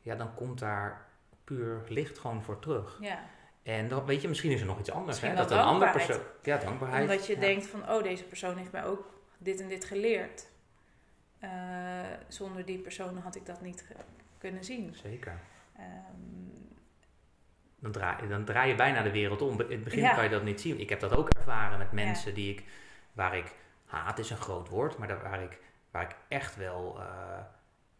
ja, 0.00 0.14
dan 0.14 0.34
komt 0.34 0.58
daar 0.58 1.06
puur 1.44 1.82
licht 1.88 2.18
gewoon 2.18 2.42
voor 2.42 2.58
terug. 2.58 2.98
ja. 3.00 3.18
En 3.62 3.88
dan 3.88 4.04
weet 4.04 4.22
je, 4.22 4.28
misschien 4.28 4.50
is 4.50 4.60
er 4.60 4.66
nog 4.66 4.78
iets 4.78 4.90
anders. 4.90 5.20
Hè? 5.20 5.34
Dat 5.34 5.50
een 5.50 5.58
andere 5.58 5.90
persoon. 5.90 6.20
Ja, 6.42 6.56
dankbaarheid. 6.56 7.02
Omdat 7.02 7.26
je 7.26 7.34
ja. 7.34 7.40
denkt 7.40 7.66
van, 7.66 7.90
oh, 7.90 8.02
deze 8.02 8.24
persoon 8.24 8.56
heeft 8.56 8.72
mij 8.72 8.84
ook 8.84 9.20
dit 9.38 9.60
en 9.60 9.68
dit 9.68 9.84
geleerd. 9.84 10.48
Eh, 11.38 11.50
zonder 12.28 12.64
die 12.64 12.78
persoon 12.78 13.18
had 13.18 13.34
ik 13.34 13.46
dat 13.46 13.60
niet 13.60 13.84
kunnen 14.38 14.64
zien. 14.64 14.94
Zeker. 14.94 15.40
Ehm, 15.76 16.59
Dan 17.80 17.92
draai, 17.92 18.28
dan 18.28 18.44
draai 18.44 18.68
je 18.68 18.74
bijna 18.74 19.02
de 19.02 19.10
wereld 19.10 19.42
om. 19.42 19.60
In 19.60 19.70
het 19.70 19.84
begin 19.84 20.02
Ja. 20.02 20.14
kan 20.14 20.24
je 20.24 20.30
dat 20.30 20.42
niet 20.42 20.60
zien. 20.60 20.80
Ik 20.80 20.88
heb 20.88 21.00
dat 21.00 21.16
ook 21.16 21.28
ervaren 21.28 21.78
met 21.78 21.92
mensen 21.92 22.34
die 22.34 22.52
ik, 22.52 22.64
waar 23.12 23.36
ik, 23.36 23.54
haat 23.86 24.18
is 24.18 24.30
een 24.30 24.36
groot 24.36 24.68
woord, 24.68 24.98
maar 24.98 25.08
daar, 25.08 25.22
waar, 25.22 25.42
ik, 25.42 25.58
waar 25.90 26.02
ik 26.02 26.16
echt 26.28 26.56
wel, 26.56 26.96
eh, 27.00 27.06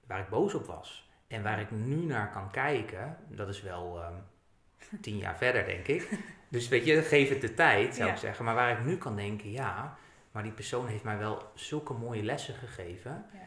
waar 0.06 0.18
ik 0.20 0.28
boos 0.28 0.54
op 0.54 0.66
was. 0.66 1.08
En 1.28 1.42
waar 1.42 1.60
ik 1.60 1.70
nu 1.70 1.94
naar 2.04 2.30
kan 2.30 2.50
kijken, 2.50 3.16
dat 3.28 3.48
is 3.48 3.62
wel 3.62 4.00
ehm, 4.02 4.14
tien 5.02 5.16
jaar 5.16 5.36
verder, 5.36 5.64
denk 5.64 5.86
ik. 5.86 6.08
Dus 6.48 6.68
weet 6.68 6.84
je, 6.86 7.02
geef 7.02 7.28
het 7.28 7.40
de 7.40 7.54
tijd, 7.54 7.94
zou 7.94 8.08
Ja. 8.08 8.14
ik 8.14 8.20
zeggen. 8.20 8.44
Maar 8.44 8.54
waar 8.54 8.70
ik 8.78 8.84
nu 8.84 8.96
kan 8.96 9.16
denken, 9.16 9.50
ja, 9.50 9.96
maar 10.32 10.42
die 10.42 10.52
persoon 10.52 10.86
heeft 10.86 11.04
mij 11.04 11.18
wel 11.18 11.50
zulke 11.54 11.92
mooie 11.92 12.22
lessen 12.22 12.54
gegeven. 12.54 13.24
Ja. 13.32 13.38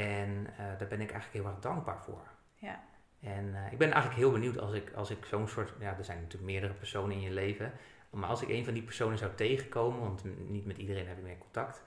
En 0.00 0.46
eh, 0.56 0.56
daar 0.78 0.88
ben 0.88 1.00
ik 1.00 1.10
eigenlijk 1.10 1.32
heel 1.32 1.46
erg 1.46 1.58
dankbaar 1.60 1.98
voor. 2.02 2.26
ja, 2.54 2.80
En 3.22 3.54
eh, 3.54 3.72
ik 3.72 3.78
ben 3.78 3.90
eigenlijk 3.92 4.20
heel 4.20 4.30
benieuwd 4.32 4.58
als 4.58 4.72
ik, 4.72 4.92
als 4.94 5.10
ik 5.10 5.24
zo'n 5.24 5.48
soort, 5.48 5.72
ja, 5.78 5.94
er 5.98 6.04
zijn 6.04 6.18
natuurlijk 6.20 6.52
meerdere 6.52 6.72
personen 6.72 7.10
in 7.16 7.20
je 7.20 7.30
leven, 7.30 7.72
maar 8.10 8.28
als 8.28 8.42
ik 8.42 8.48
een 8.48 8.64
van 8.64 8.74
die 8.74 8.82
personen 8.82 9.18
zou 9.18 9.30
tegenkomen, 9.34 10.00
want 10.00 10.22
niet 10.48 10.66
met 10.66 10.76
iedereen 10.76 11.06
heb 11.08 11.16
ik 11.16 11.22
meer 11.22 11.38
contact, 11.38 11.82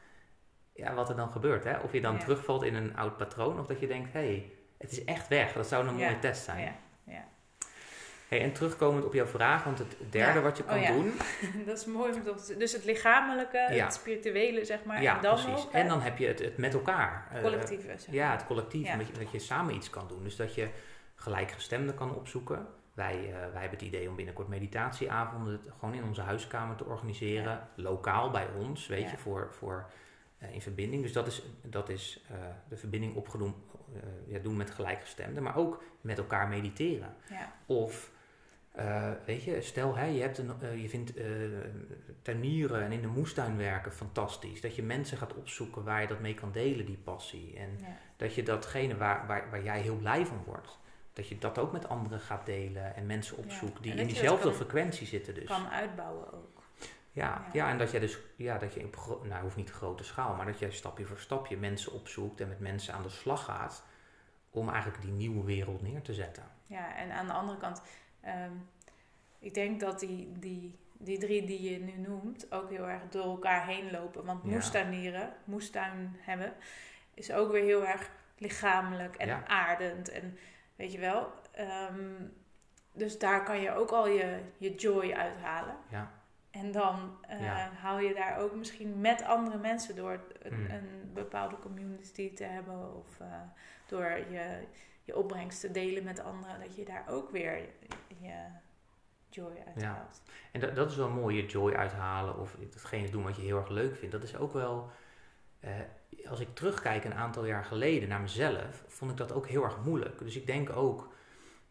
ja, 0.74 0.94
wat 0.94 1.10
er 1.10 1.16
dan 1.16 1.32
gebeurt, 1.32 1.64
hè? 1.64 1.78
Of 1.80 1.92
je 1.92 2.02
dan 2.02 2.14
Ja. 2.14 2.20
terugvalt 2.20 2.64
in 2.64 2.76
een 2.76 2.98
oud 2.98 3.18
patroon, 3.18 3.60
of 3.60 3.68
dat 3.68 3.80
je 3.80 3.88
denkt, 3.88 4.14
hé, 4.14 4.20
hey, 4.20 4.52
het 4.78 4.92
is 4.92 5.04
echt 5.04 5.28
weg. 5.28 5.54
Dat 5.54 5.68
zou 5.68 5.88
een 5.88 5.98
Ja. 5.98 6.06
mooie 6.06 6.20
test 6.20 6.44
zijn. 6.44 6.60
ja, 6.62 6.76
ja. 7.14 7.24
Hey, 8.28 8.42
en 8.42 8.54
terugkomend 8.54 9.06
op 9.06 9.14
jouw 9.14 9.26
vraag, 9.26 9.64
want 9.64 9.78
het 9.80 9.96
derde 10.10 10.40
wat 10.42 10.58
je 10.58 10.64
Oh, 10.64 10.70
kan 10.70 10.82
ja. 10.82 10.92
doen, 10.92 11.14
dat 11.66 11.78
is 11.78 11.86
mooi 11.86 12.14
Dus 12.58 12.72
het 12.72 12.84
lichamelijke, 12.86 13.58
het 13.58 13.94
spirituele, 13.94 14.66
zeg 14.66 14.84
maar. 14.84 15.02
ja, 15.02 15.16
en 15.16 15.22
dan 15.22 15.34
precies. 15.44 15.66
ook 15.66 15.72
en 15.74 15.82
hè, 15.82 15.88
dan 15.88 16.02
heb 16.02 16.18
je 16.18 16.28
het, 16.28 16.40
het 16.40 16.58
met 16.58 16.74
elkaar. 16.74 17.28
eh, 17.32 17.42
collectieve, 17.42 17.88
zeg 17.98 18.14
Ja, 18.14 18.32
het 18.32 18.46
collectief, 18.46 18.86
Ja. 18.88 18.98
Dat, 18.98 19.08
je, 19.08 19.14
dat 19.14 19.32
je 19.32 19.40
samen 19.40 19.76
iets 19.76 19.90
kan 19.90 20.08
doen. 20.08 20.24
Dus 20.24 20.36
dat 20.36 20.56
je 20.56 20.68
gelijkgestemden 21.16 21.96
kan 21.96 22.16
opzoeken. 22.16 22.68
Wij, 22.94 23.14
eh, 23.16 23.32
wij 23.32 23.62
hebben 23.62 23.70
het 23.80 23.82
idee 23.82 24.10
om 24.10 24.16
binnenkort 24.16 24.48
meditatieavonden 24.48 25.62
gewoon 25.80 25.94
in 25.96 26.04
onze 26.04 26.22
huiskamer 26.22 26.76
te 26.76 26.86
organiseren. 26.86 27.68
Lokaal 27.76 28.32
bij 28.32 28.48
ons, 28.60 28.88
weet 28.88 29.04
Ja. 29.04 29.12
je, 29.12 29.18
voor, 29.18 29.48
voor 29.54 29.90
eh, 30.38 30.54
in 30.54 30.62
verbinding. 30.62 31.02
Dus 31.02 31.14
dat 31.14 31.28
is, 31.28 31.44
dat 31.62 31.90
is 31.90 32.24
eh, 32.30 32.38
de 32.70 32.78
verbinding 32.78 33.16
opgedoen, 33.16 33.56
ja, 34.28 34.40
doen 34.40 34.58
met 34.58 34.72
gelijkgestemden. 34.72 35.44
Maar 35.44 35.56
ook 35.56 35.84
met 36.02 36.18
elkaar 36.18 36.48
mediteren. 36.48 37.16
Ja, 37.30 37.54
Of, 37.66 38.12
weet 39.26 39.44
je, 39.44 39.62
stel 39.62 39.96
hè, 39.96 40.06
je, 40.06 40.22
hebt 40.22 40.38
een, 40.38 40.82
je 40.82 40.90
vindt 40.90 41.14
eh, 41.16 41.26
tuinieren 42.22 42.82
en 42.84 42.92
in 42.92 43.02
de 43.02 43.08
moestuin 43.08 43.58
werken 43.58 43.92
fantastisch. 43.92 44.62
Dat 44.62 44.76
je 44.76 44.84
mensen 44.84 45.18
gaat 45.18 45.34
opzoeken 45.34 45.84
waar 45.84 46.02
je 46.02 46.08
dat 46.08 46.20
mee 46.20 46.34
kan 46.34 46.52
delen, 46.52 46.86
die 46.86 46.98
passie. 46.98 47.58
En 47.58 47.70
ja, 47.82 47.98
dat 48.18 48.36
je 48.36 48.44
datgene 48.44 48.98
waar, 48.98 49.28
waar, 49.28 49.50
waar 49.50 49.64
jij 49.64 49.82
heel 49.82 49.98
blij 49.98 50.26
van 50.26 50.44
wordt, 50.46 50.80
dat 51.16 51.28
je 51.28 51.38
dat 51.38 51.58
ook 51.58 51.72
met 51.72 51.90
anderen 51.90 52.20
gaat 52.20 52.46
delen 52.46 52.96
en 52.96 53.06
mensen 53.06 53.38
opzoekt 53.38 53.84
die 53.84 53.94
in 53.94 54.08
diezelfde 54.08 54.54
frequentie 54.54 55.08
zitten 55.08 55.34
dus. 55.34 55.46
kan 55.48 55.70
uitbouwen 55.70 56.34
ook. 56.34 56.64
Ja, 57.12 57.24
Ja. 57.24 57.50
ja, 57.54 57.70
en 57.70 57.78
dat 57.78 57.92
je 57.92 58.00
dus, 58.00 58.18
ja, 58.36 58.58
dat 58.58 58.74
je 58.74 58.84
op, 58.84 59.20
nou 59.24 59.42
hoeft 59.44 59.56
niet 59.56 59.70
grote 59.72 60.04
schaal, 60.04 60.36
maar 60.36 60.46
dat 60.46 60.60
je 60.60 60.72
stapje 60.72 61.06
voor 61.06 61.18
stapje 61.20 61.58
mensen 61.58 61.92
opzoekt 61.94 62.42
en 62.42 62.48
met 62.48 62.60
mensen 62.60 62.94
aan 62.94 63.04
de 63.04 63.10
slag 63.10 63.44
gaat 63.46 63.84
om 64.50 64.70
eigenlijk 64.70 65.02
die 65.02 65.12
nieuwe 65.12 65.44
wereld 65.44 65.82
neer 65.82 66.02
te 66.02 66.14
zetten. 66.14 66.44
Ja, 66.66 66.96
en 66.96 67.12
aan 67.12 67.28
de 67.28 67.34
andere 67.34 67.58
kant, 67.60 67.82
ehm, 68.22 68.52
ik 69.40 69.54
denk 69.54 69.80
dat 69.80 70.00
die, 70.00 70.32
die, 70.40 70.80
die 70.94 71.18
drie 71.18 71.46
die 71.46 71.72
je 71.72 71.80
nu 71.80 71.98
noemt 71.98 72.52
ook 72.52 72.70
heel 72.70 72.88
erg 72.88 73.02
door 73.10 73.24
elkaar 73.24 73.68
heen 73.68 73.92
lopen. 73.92 74.26
Want 74.26 74.44
Ja. 74.44 74.50
moestuinieren, 74.50 75.34
moestuin 75.44 76.16
hebben, 76.20 76.54
is 77.14 77.32
ook 77.32 77.52
weer 77.52 77.64
heel 77.64 77.86
erg 77.86 78.10
lichamelijk 78.38 79.16
en 79.16 79.48
aardend. 79.48 80.10
En 80.10 80.38
weet 80.76 80.92
je 80.92 81.00
wel, 81.00 81.32
ehm, 81.52 82.14
dus 82.94 83.20
daar 83.20 83.44
kan 83.44 83.60
je 83.62 83.72
ook 83.72 83.92
al 83.92 84.08
je, 84.08 84.40
je 84.58 84.76
joy 84.76 85.12
uithalen. 85.14 85.76
Ja, 85.90 86.12
En 86.52 86.72
dan 86.72 87.18
eh, 87.28 87.42
Ja. 87.42 87.70
haal 87.82 88.00
je 88.00 88.14
daar 88.14 88.38
ook 88.40 88.56
misschien 88.56 89.02
met 89.02 89.24
andere 89.24 89.58
mensen 89.58 89.96
door 89.96 90.20
een, 90.42 90.60
Mm. 90.60 90.70
een 90.70 91.12
bepaalde 91.14 91.60
community 91.60 92.34
te 92.34 92.44
hebben 92.44 92.96
of 92.96 93.20
eh, 93.20 93.28
door 93.88 94.06
je, 94.06 94.64
je 95.04 95.16
opbrengst 95.18 95.60
te 95.60 95.72
delen 95.72 96.04
met 96.04 96.20
anderen, 96.20 96.60
dat 96.60 96.76
je 96.76 96.86
daar 96.86 97.04
ook 97.10 97.30
weer 97.32 97.60
je 98.20 98.34
joy 99.30 99.64
uit 99.68 99.82
Ja. 99.82 100.08
en 100.52 100.60
dat, 100.60 100.76
dat 100.76 100.92
is 100.92 100.98
wel 100.98 101.10
mooi, 101.10 101.36
je 101.36 101.46
joy 101.46 101.74
uithalen 101.74 102.40
of 102.40 102.56
hetgene 102.60 103.10
doen 103.10 103.24
wat 103.24 103.36
je 103.36 103.42
heel 103.42 103.58
erg 103.58 103.70
leuk 103.70 103.96
vindt. 103.96 104.12
Dat 104.12 104.24
is 104.24 104.36
ook 104.38 104.54
wel, 104.54 104.90
eh, 105.60 105.72
als 106.30 106.40
ik 106.40 106.56
terugkijk 106.56 107.04
een 107.04 107.14
aantal 107.14 107.46
jaar 107.46 107.66
geleden 107.66 108.10
naar 108.10 108.22
mezelf, 108.22 108.84
vond 108.88 109.12
ik 109.12 109.18
dat 109.18 109.32
ook 109.32 109.48
heel 109.48 109.64
erg 109.64 109.78
moeilijk. 109.84 110.20
Dus 110.20 110.36
ik 110.36 110.46
denk 110.46 110.70
ook, 110.70 111.14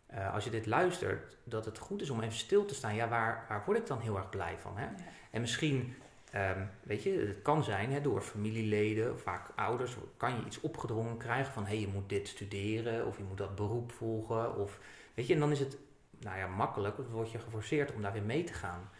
eh, 0.06 0.34
als 0.34 0.44
je 0.44 0.50
dit 0.50 0.66
luistert, 0.66 1.36
dat 1.44 1.64
het 1.64 1.78
goed 1.78 2.02
is 2.02 2.10
om 2.10 2.20
even 2.20 2.36
stil 2.36 2.64
te 2.64 2.74
staan. 2.74 2.94
Ja, 2.94 3.08
waar, 3.08 3.44
waar 3.48 3.62
word 3.66 3.78
ik 3.78 3.86
dan 3.86 4.00
heel 4.00 4.16
erg 4.16 4.28
blij 4.28 4.56
van? 4.58 4.76
Hè? 4.76 4.84
Ja. 4.84 4.94
En 5.30 5.40
misschien, 5.40 5.94
ehm, 6.30 6.64
weet 6.82 7.02
je, 7.02 7.10
het 7.10 7.42
kan 7.42 7.64
zijn 7.64 7.92
hè, 7.92 8.00
door 8.00 8.20
familieleden, 8.20 9.18
vaak 9.18 9.48
ouders, 9.56 9.96
kan 10.16 10.34
je 10.34 10.44
iets 10.46 10.60
opgedrongen 10.60 11.16
krijgen 11.16 11.52
van 11.52 11.62
hé, 11.62 11.68
hey, 11.68 11.80
je 11.80 11.88
moet 11.88 12.08
dit 12.08 12.28
studeren 12.28 13.06
of 13.06 13.16
je 13.16 13.24
moet 13.24 13.38
dat 13.38 13.54
beroep 13.54 13.92
volgen. 13.92 14.56
Of, 14.56 14.80
weet 15.14 15.26
je, 15.26 15.34
en 15.34 15.40
dan 15.40 15.50
is 15.50 15.60
het, 15.60 15.78
nou 16.18 16.38
ja, 16.38 16.46
makkelijk, 16.46 16.96
dan 16.96 17.06
word 17.06 17.30
je 17.30 17.38
geforceerd 17.38 17.92
om 17.92 18.02
daar 18.02 18.12
weer 18.12 18.22
mee 18.22 18.44
te 18.44 18.52
gaan. 18.52 18.90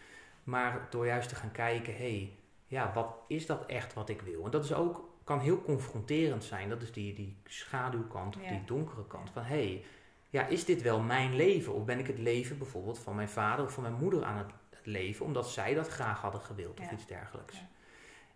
Maar 0.44 0.86
door 0.90 1.06
juist 1.06 1.28
te 1.28 1.34
gaan 1.34 1.52
kijken, 1.52 1.92
hé, 1.92 1.98
hey, 1.98 2.36
ja, 2.66 2.92
wat 2.94 3.16
is 3.28 3.46
dat 3.46 3.66
echt 3.66 3.94
wat 3.94 4.08
ik 4.08 4.20
wil? 4.20 4.44
En 4.44 4.50
dat 4.50 4.64
is 4.64 4.74
ook, 4.74 5.08
kan 5.24 5.40
heel 5.40 5.62
confronterend 5.62 6.44
zijn. 6.44 6.68
Dat 6.68 6.82
is 6.82 6.92
die, 6.92 7.14
die 7.14 7.36
schaduwkant 7.44 8.36
of 8.36 8.42
Ja. 8.42 8.48
die 8.48 8.64
donkere 8.64 9.06
kant. 9.06 9.30
Van 9.30 9.42
hé, 9.42 9.54
hey, 9.64 9.84
ja, 10.30 10.46
is 10.46 10.64
dit 10.64 10.82
wel 10.82 11.00
mijn 11.00 11.36
leven? 11.36 11.74
Of 11.74 11.84
ben 11.84 11.98
ik 11.98 12.06
het 12.06 12.18
leven 12.18 12.58
bijvoorbeeld 12.58 12.98
van 12.98 13.14
mijn 13.14 13.28
vader 13.28 13.64
of 13.64 13.72
van 13.72 13.82
mijn 13.82 13.94
moeder 13.94 14.24
aan 14.24 14.36
het 14.36 14.50
leven, 14.82 15.26
omdat 15.26 15.50
zij 15.50 15.74
dat 15.74 15.88
graag 15.88 16.20
hadden 16.20 16.40
gewild 16.40 16.80
of 16.80 16.86
Ja. 16.86 16.92
iets 16.92 17.06
dergelijks. 17.06 17.54
Ja. 17.54 17.68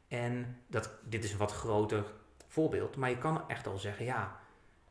En 0.08 0.58
dat, 0.66 0.90
dit 1.04 1.24
is 1.24 1.32
een 1.32 1.38
wat 1.38 1.52
groter 1.52 2.04
voorbeeld, 2.46 2.96
maar 2.96 3.10
je 3.10 3.18
kan 3.18 3.48
echt 3.48 3.66
al 3.66 3.78
zeggen, 3.78 4.04
ja, 4.04 4.40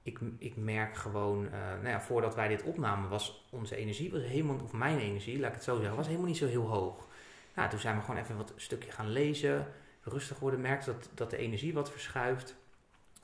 ik, 0.03 0.19
ik 0.37 0.55
merk 0.55 0.95
gewoon, 0.95 1.45
eh, 1.45 1.59
nou 1.59 1.87
ja, 1.87 2.01
voordat 2.01 2.35
wij 2.35 2.47
dit 2.47 2.63
opnamen 2.63 3.09
was 3.09 3.47
onze 3.49 3.75
energie, 3.75 4.11
was 4.11 4.21
helemaal, 4.21 4.59
of 4.63 4.71
mijn 4.73 4.99
energie, 4.99 5.39
laat 5.39 5.49
ik 5.49 5.55
het 5.55 5.63
zo 5.63 5.77
zeggen, 5.77 5.95
was 5.95 6.05
helemaal 6.05 6.27
niet 6.27 6.37
zo 6.37 6.47
heel 6.47 6.67
hoog. 6.67 7.07
Nou, 7.55 7.69
toen 7.69 7.79
zijn 7.79 7.95
we 7.95 8.01
gewoon 8.01 8.21
even 8.21 8.37
wat 8.37 8.53
stukje 8.55 8.91
gaan 8.91 9.09
lezen, 9.09 9.67
rustig 10.07 10.39
worden, 10.39 10.61
merkte 10.61 10.91
dat, 10.91 11.09
dat 11.13 11.29
de 11.29 11.37
energie 11.37 11.73
wat 11.73 11.91
verschuift. 11.91 12.55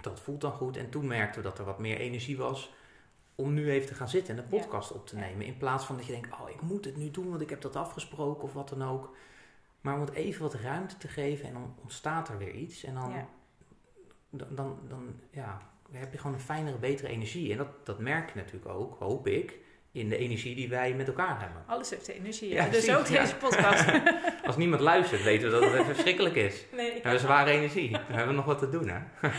Dat 0.02 0.20
voelt 0.20 0.42
dan 0.42 0.52
goed. 0.52 0.78
En 0.78 0.90
toen 0.90 1.08
merkten 1.08 1.42
we 1.42 1.48
dat 1.50 1.60
er 1.60 1.66
wat 1.66 1.80
meer 1.80 1.98
energie 1.98 2.38
was 2.38 2.74
om 3.36 3.54
nu 3.54 3.70
even 3.72 3.88
te 3.88 3.94
gaan 3.96 4.10
zitten 4.10 4.38
en 4.38 4.44
de 4.50 4.56
Ja. 4.56 4.62
podcast 4.62 4.92
op 4.92 5.08
te 5.08 5.16
nemen. 5.16 5.46
In 5.46 5.58
plaats 5.58 5.86
van 5.86 5.96
dat 5.98 6.06
je 6.06 6.12
denkt, 6.12 6.32
oh, 6.42 6.50
ik 6.50 6.62
moet 6.62 6.86
het 6.86 6.98
nu 6.98 7.12
doen, 7.12 7.30
want 7.30 7.42
ik 7.42 7.50
heb 7.50 7.62
dat 7.62 7.76
afgesproken 7.76 8.44
of 8.44 8.54
wat 8.54 8.70
dan 8.70 8.84
ook. 8.84 9.16
Maar 9.82 9.94
om 9.96 10.00
het 10.02 10.14
even 10.14 10.42
wat 10.42 10.54
ruimte 10.54 10.98
te 10.98 11.08
geven 11.08 11.48
en 11.48 11.54
dan 11.54 11.76
ontstaat 11.82 12.30
er 12.30 12.38
weer 12.38 12.54
iets. 12.54 12.84
En 12.84 12.94
dan, 12.94 13.10
Ja. 13.12 13.28
dan, 14.30 14.48
dan, 14.56 14.80
dan 14.88 15.16
ja, 15.32 15.62
heb 15.92 16.12
je 16.12 16.18
gewoon 16.18 16.34
een 16.36 16.42
fijnere, 16.42 16.78
betere 16.78 17.08
energie. 17.10 17.52
En 17.52 17.58
dat, 17.58 17.86
dat 17.86 18.00
merk 18.00 18.30
je 18.34 18.36
natuurlijk 18.40 18.68
ook, 18.76 19.00
hoop 19.00 19.28
ik, 19.28 19.60
in 19.94 20.10
de 20.10 20.18
energie 20.18 20.56
die 20.56 20.70
wij 20.70 20.94
met 20.94 21.08
elkaar 21.08 21.40
hebben. 21.40 21.64
Alles 21.68 21.90
heeft 21.90 22.08
energie. 22.08 22.50
Ja, 22.50 22.56
Ja, 22.56 22.70
dus 22.70 22.72
precies, 22.72 22.96
ook 22.96 23.08
ja. 23.08 23.22
deze 23.22 23.36
podcast. 23.36 23.86
Als 24.48 24.58
niemand 24.58 24.82
luistert, 24.82 25.24
weten 25.24 25.52
we 25.52 25.60
dat 25.60 25.74
het 25.74 25.86
verschrikkelijk 25.86 26.36
is. 26.36 26.66
nee, 26.72 26.94
We 26.94 27.00
hebben 27.02 27.20
zware 27.20 27.52
energie. 27.52 27.92
We 28.08 28.14
hebben 28.14 28.36
nog 28.36 28.46
wat 28.46 28.60
te 28.60 28.70
doen, 28.70 28.90
hè? 28.90 29.00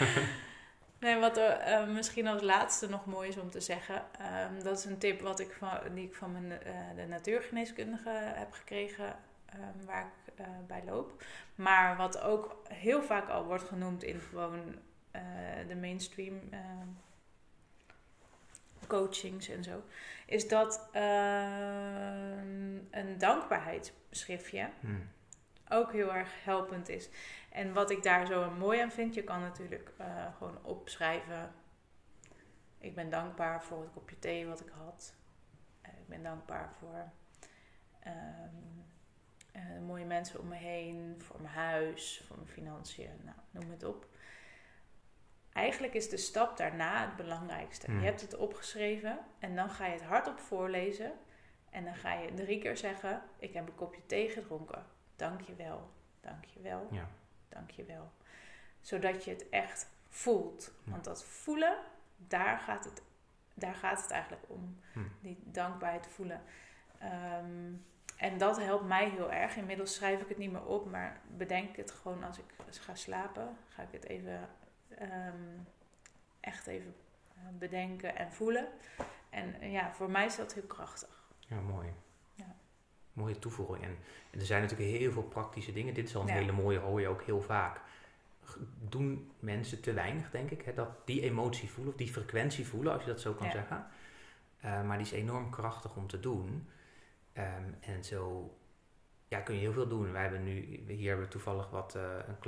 Nee, 1.04 1.18
wat 1.18 1.36
er 1.36 1.50
eh, 1.50 1.88
misschien 1.88 2.26
als 2.26 2.42
laatste 2.42 2.88
nog 2.88 3.06
mooi 3.06 3.28
is 3.28 3.36
om 3.36 3.50
te 3.50 3.60
zeggen, 3.60 4.02
ehm, 4.18 4.62
dat 4.62 4.78
is 4.78 4.84
een 4.84 4.98
tip 4.98 5.20
wat 5.20 5.40
ik 5.40 5.52
van, 5.58 5.70
die 5.94 6.04
ik 6.04 6.14
van 6.14 6.32
mijn, 6.32 6.62
eh, 6.62 6.74
de 6.96 7.06
natuurgeneeskundige 7.06 8.10
heb 8.10 8.52
gekregen, 8.52 9.16
ehm, 9.46 9.86
waar 9.86 10.02
ik 10.02 10.34
eh, 10.34 10.46
bij 10.66 10.82
loop. 10.86 11.24
Maar 11.54 11.96
wat 11.96 12.20
ook 12.20 12.62
heel 12.68 13.02
vaak 13.02 13.28
al 13.28 13.44
wordt 13.44 13.64
genoemd 13.64 14.02
in 14.02 14.20
gewoon 14.20 14.60
de 15.68 15.76
mainstream 15.76 16.40
ehm, 16.50 16.88
coachings 18.86 19.48
en 19.48 19.64
zo, 19.64 19.82
is 20.26 20.48
dat 20.48 20.88
ehm, 20.92 22.76
een 22.90 23.18
dankbaarheidsschriftje 23.18 24.70
Hm. 24.80 24.94
ook 25.68 25.92
heel 25.92 26.14
erg 26.14 26.44
helpend 26.44 26.88
is. 26.88 27.08
En 27.50 27.72
wat 27.72 27.90
ik 27.90 28.02
daar 28.02 28.26
zo 28.26 28.50
mooi 28.50 28.80
aan 28.80 28.90
vind, 28.90 29.14
je 29.14 29.24
kan 29.24 29.40
natuurlijk 29.40 29.92
eh, 29.96 30.36
gewoon 30.36 30.58
opschrijven. 30.62 31.52
Ik 32.78 32.94
ben 32.94 33.10
dankbaar 33.10 33.62
voor 33.62 33.80
het 33.80 33.92
kopje 33.92 34.18
thee 34.18 34.46
wat 34.46 34.60
ik 34.60 34.72
had. 34.84 35.14
Eh, 35.80 35.90
ik 35.92 36.08
ben 36.08 36.22
dankbaar 36.22 36.72
voor 36.78 37.10
ehm, 38.00 38.14
eh, 39.52 39.74
de 39.74 39.80
mooie 39.80 40.04
mensen 40.04 40.40
om 40.40 40.48
me 40.48 40.56
heen, 40.56 41.14
voor 41.18 41.40
mijn 41.40 41.54
huis, 41.54 42.24
voor 42.26 42.36
mijn 42.36 42.48
financiën, 42.48 43.10
nou, 43.24 43.36
noem 43.50 43.70
het 43.70 43.84
op. 43.84 44.06
Eigenlijk 45.54 45.94
is 45.94 46.08
de 46.08 46.16
stap 46.16 46.56
daarna 46.56 47.06
het 47.06 47.16
belangrijkste. 47.16 47.92
Je 47.92 48.04
hebt 48.04 48.20
het 48.20 48.36
opgeschreven 48.36 49.18
en 49.38 49.56
dan 49.56 49.70
ga 49.70 49.86
je 49.86 49.92
het 49.92 50.02
hardop 50.02 50.38
voorlezen. 50.38 51.12
En 51.70 51.84
dan 51.84 51.94
ga 51.94 52.12
je 52.12 52.34
drie 52.34 52.58
keer 52.58 52.76
zeggen: 52.76 53.22
Ik 53.38 53.52
heb 53.52 53.66
een 53.68 53.74
kopje 53.74 54.06
thee 54.06 54.28
gedronken. 54.28 54.86
Dank 55.16 55.40
je 55.40 55.54
wel, 55.54 55.90
dank 56.20 56.44
je 56.44 56.60
wel, 56.60 56.88
Ja. 56.90 57.08
dank 57.48 57.70
je 57.70 57.84
wel. 57.84 58.12
Zodat 58.80 59.24
je 59.24 59.30
het 59.30 59.48
echt 59.48 59.88
voelt. 60.08 60.72
Ja. 60.84 60.90
Want 60.90 61.04
dat 61.04 61.24
voelen, 61.24 61.76
daar 62.16 62.58
gaat 62.58 62.84
het, 62.84 63.02
daar 63.54 63.74
gaat 63.74 64.02
het 64.02 64.10
eigenlijk 64.10 64.42
om. 64.46 64.78
Hm. 64.92 65.00
Die 65.20 65.38
dankbaarheid 65.44 66.06
voelen. 66.06 66.42
Ehm, 66.98 67.72
en 68.16 68.38
dat 68.38 68.56
helpt 68.58 68.86
mij 68.86 69.08
heel 69.08 69.32
erg. 69.32 69.56
Inmiddels 69.56 69.94
schrijf 69.94 70.20
ik 70.20 70.28
het 70.28 70.38
niet 70.38 70.52
meer 70.52 70.64
op, 70.66 70.90
maar 70.90 71.20
bedenk 71.36 71.76
het 71.76 71.90
gewoon 71.90 72.24
als 72.24 72.38
ik 72.38 72.44
ga 72.70 72.94
slapen. 72.94 73.56
Ga 73.68 73.82
ik 73.82 73.92
het 73.92 74.04
even 74.04 74.48
ehm, 74.88 75.58
echt 76.40 76.66
even 76.66 76.94
eh, 77.34 77.42
bedenken 77.58 78.16
en 78.16 78.32
voelen. 78.32 78.68
En 79.30 79.60
eh, 79.60 79.72
ja, 79.72 79.92
voor 79.92 80.10
mij 80.10 80.26
is 80.26 80.36
dat 80.36 80.54
heel 80.54 80.62
krachtig. 80.66 81.22
Ja, 81.38 81.60
mooi. 81.60 81.88
Ja. 82.34 82.56
Mooie 83.12 83.38
toevoeging. 83.38 83.84
En, 83.84 83.96
en 84.30 84.40
er 84.40 84.46
zijn 84.46 84.62
natuurlijk 84.62 84.90
heel 84.90 85.12
veel 85.12 85.22
praktische 85.22 85.72
dingen. 85.72 85.94
Dit 85.94 86.08
is 86.08 86.14
al 86.16 86.22
een 86.22 86.26
Ja. 86.28 86.34
hele 86.34 86.52
mooie, 86.52 86.78
hoor 86.78 87.00
je 87.00 87.08
ook 87.08 87.22
heel 87.22 87.42
vaak. 87.42 87.80
Doen 88.88 89.30
mensen 89.38 89.80
te 89.80 89.92
weinig, 89.92 90.30
denk 90.30 90.50
ik. 90.50 90.62
Hè? 90.62 90.74
Dat 90.74 90.88
die 91.06 91.20
emotie 91.22 91.70
voelen, 91.70 91.92
of 91.92 91.98
die 91.98 92.12
frequentie 92.12 92.66
voelen, 92.66 92.92
als 92.92 93.02
je 93.02 93.08
dat 93.08 93.20
zo 93.20 93.32
kan 93.34 93.46
Ja. 93.46 93.52
zeggen. 93.52 93.86
Eh, 94.60 94.82
maar 94.82 94.96
die 94.98 95.06
is 95.06 95.12
enorm 95.12 95.50
krachtig 95.50 95.96
om 95.96 96.06
te 96.06 96.20
doen. 96.20 96.68
Ehm, 97.32 97.72
en 97.80 98.04
zo 98.04 98.54
ja, 99.28 99.40
kun 99.40 99.54
je 99.54 99.60
heel 99.60 99.72
veel 99.72 99.88
doen. 99.88 100.12
Wij 100.12 100.22
hebben 100.22 100.44
nu, 100.44 100.60
hier 100.86 101.08
hebben 101.08 101.24
we 101.26 101.32
toevallig 101.32 101.70
wat, 101.70 101.94
een 102.26 102.38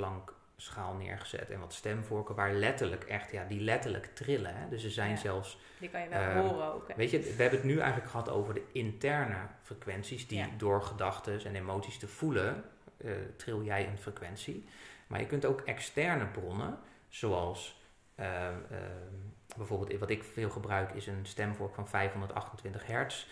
klankschaal 0.57 0.93
neergezet 0.93 1.49
en 1.49 1.59
wat 1.59 1.73
stemvorken, 1.73 2.35
waar 2.35 2.53
letterlijk 2.53 3.03
echt, 3.03 3.31
ja, 3.31 3.43
die 3.45 3.61
letterlijk 3.61 4.05
trillen. 4.15 4.55
Hè? 4.55 4.69
Dus 4.69 4.83
er 4.83 4.91
zijn 4.91 5.09
Ja. 5.09 5.15
zelfs 5.15 5.57
Die 5.79 5.89
kan 5.89 6.01
je 6.01 6.09
wel 6.09 6.19
Ehm, 6.19 6.37
horen 6.47 6.73
ook. 6.73 6.87
hè. 6.87 6.93
Weet 6.95 7.11
je, 7.11 7.19
we 7.19 7.41
hebben 7.41 7.59
het 7.59 7.67
nu 7.67 7.77
eigenlijk 7.79 8.09
gehad 8.09 8.29
over 8.29 8.53
de 8.53 8.63
interne 8.71 9.35
frequenties 9.61 10.27
die 10.27 10.37
Ja. 10.37 10.47
door 10.57 10.81
gedachten 10.83 11.45
en 11.45 11.55
emoties 11.55 11.97
te 11.97 12.07
voelen, 12.07 12.63
eh, 12.97 13.11
tril 13.35 13.63
jij 13.63 13.87
een 13.87 13.97
frequentie. 13.97 14.65
Maar 15.07 15.19
je 15.19 15.25
kunt 15.25 15.45
ook 15.45 15.61
externe 15.61 16.25
bronnen, 16.25 16.77
zoals 17.09 17.75
eh, 18.15 18.47
eh, 18.47 18.53
bijvoorbeeld 19.57 19.99
wat 19.99 20.09
ik 20.09 20.23
veel 20.23 20.49
gebruik 20.49 20.91
is 20.93 21.07
een 21.07 21.25
stemvork 21.25 21.73
van 21.75 21.87
528 21.87 22.85
hertz. 22.85 23.25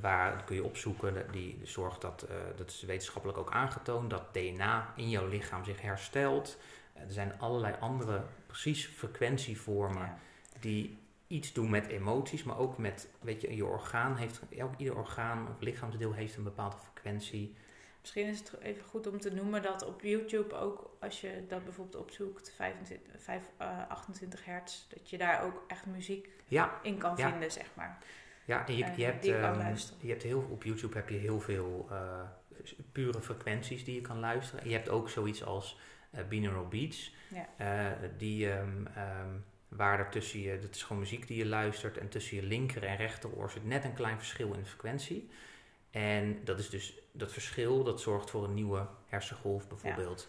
Waar 0.00 0.32
dat 0.36 0.44
kun 0.44 0.56
je 0.56 0.64
opzoeken, 0.64 1.26
die 1.30 1.60
zorgt 1.62 2.00
dat, 2.00 2.22
eh, 2.22 2.36
dat 2.56 2.70
is 2.70 2.82
wetenschappelijk 2.82 3.38
ook 3.38 3.52
aangetoond, 3.52 4.10
dat 4.10 4.34
DNA 4.34 4.92
in 4.96 5.08
jouw 5.10 5.26
lichaam 5.28 5.64
zich 5.64 5.80
herstelt. 5.82 6.58
Eh, 6.92 7.02
er 7.02 7.12
zijn 7.12 7.38
allerlei 7.38 7.74
andere, 7.80 8.22
precies 8.46 8.86
frequentievormen 8.86 10.02
Ja. 10.02 10.18
die 10.60 10.98
iets 11.26 11.52
doen 11.52 11.70
met 11.70 11.86
emoties, 11.86 12.42
maar 12.42 12.58
ook 12.58 12.78
met, 12.78 13.08
weet 13.20 13.40
je, 13.40 13.56
je 13.56 13.64
orgaan 13.64 14.16
heeft, 14.16 14.40
elk, 14.58 14.74
ieder 14.76 14.96
orgaan 14.96 15.48
of 15.48 15.60
lichaamsdeel 15.60 16.12
heeft 16.12 16.36
een 16.36 16.42
bepaalde 16.42 16.76
frequentie. 16.76 17.54
Misschien 18.00 18.26
is 18.26 18.38
het 18.38 18.58
even 18.60 18.84
goed 18.84 19.06
om 19.06 19.20
te 19.20 19.34
noemen 19.34 19.62
dat 19.62 19.84
op 19.86 20.02
YouTube 20.02 20.54
ook, 20.54 20.90
als 21.00 21.20
je 21.20 21.44
dat 21.48 21.64
bijvoorbeeld 21.64 22.02
opzoekt, 22.02 22.52
25, 22.56 23.22
5, 23.22 23.42
eh, 23.56 23.88
28 23.88 24.44
hertz, 24.44 24.86
dat 24.88 25.10
je 25.10 25.18
daar 25.18 25.42
ook 25.44 25.64
echt 25.66 25.86
muziek 25.86 26.28
Ja, 26.44 26.78
in 26.82 26.98
kan 26.98 27.12
Ja. 27.16 27.30
vinden, 27.30 27.50
zeg 27.52 27.66
maar. 27.74 27.98
Ja 28.48 28.64
je, 28.66 28.76
je 28.76 29.04
hebt, 29.04 29.22
die 29.22 29.30
je 29.30 29.36
ehm, 29.38 29.76
je 30.00 30.08
hebt 30.08 30.22
heel, 30.22 30.46
op 30.50 30.62
YouTube 30.64 30.96
heb 30.96 31.08
je 31.08 31.16
heel 31.16 31.40
veel 31.40 31.86
eh, 31.90 32.20
pure 32.92 33.20
frequenties 33.20 33.84
die 33.84 33.94
je 33.94 34.00
kan 34.00 34.18
luisteren. 34.18 34.62
En 34.62 34.68
je 34.68 34.74
hebt 34.74 34.88
ook 34.88 35.10
zoiets 35.10 35.44
als 35.44 35.78
eh, 36.10 36.24
binaural 36.28 36.68
beats, 36.68 37.14
Ja. 37.28 37.48
eh, 37.56 38.08
die, 38.18 38.50
ehm, 38.50 38.86
ehm, 38.86 39.28
waar 39.68 39.98
er 39.98 40.08
tussen 40.08 40.40
je, 40.40 40.58
dat 40.58 40.74
is 40.74 40.82
gewoon 40.82 40.98
muziek 40.98 41.26
die 41.26 41.36
je 41.38 41.46
luistert, 41.46 41.98
en 41.98 42.08
tussen 42.08 42.36
je 42.36 42.42
linker 42.42 42.84
en 42.84 42.96
rechteroor 42.96 43.50
zit 43.50 43.64
net 43.64 43.84
een 43.84 43.94
klein 43.94 44.16
verschil 44.18 44.52
in 44.52 44.60
de 44.60 44.68
frequentie. 44.68 45.30
En 45.90 46.44
dat 46.44 46.58
is 46.58 46.70
dus 46.70 46.98
dat 47.12 47.32
verschil, 47.32 47.84
dat 47.84 48.00
zorgt 48.00 48.30
voor 48.30 48.44
een 48.44 48.54
nieuwe 48.54 48.86
hersengolf 49.06 49.68
bijvoorbeeld. 49.68 50.28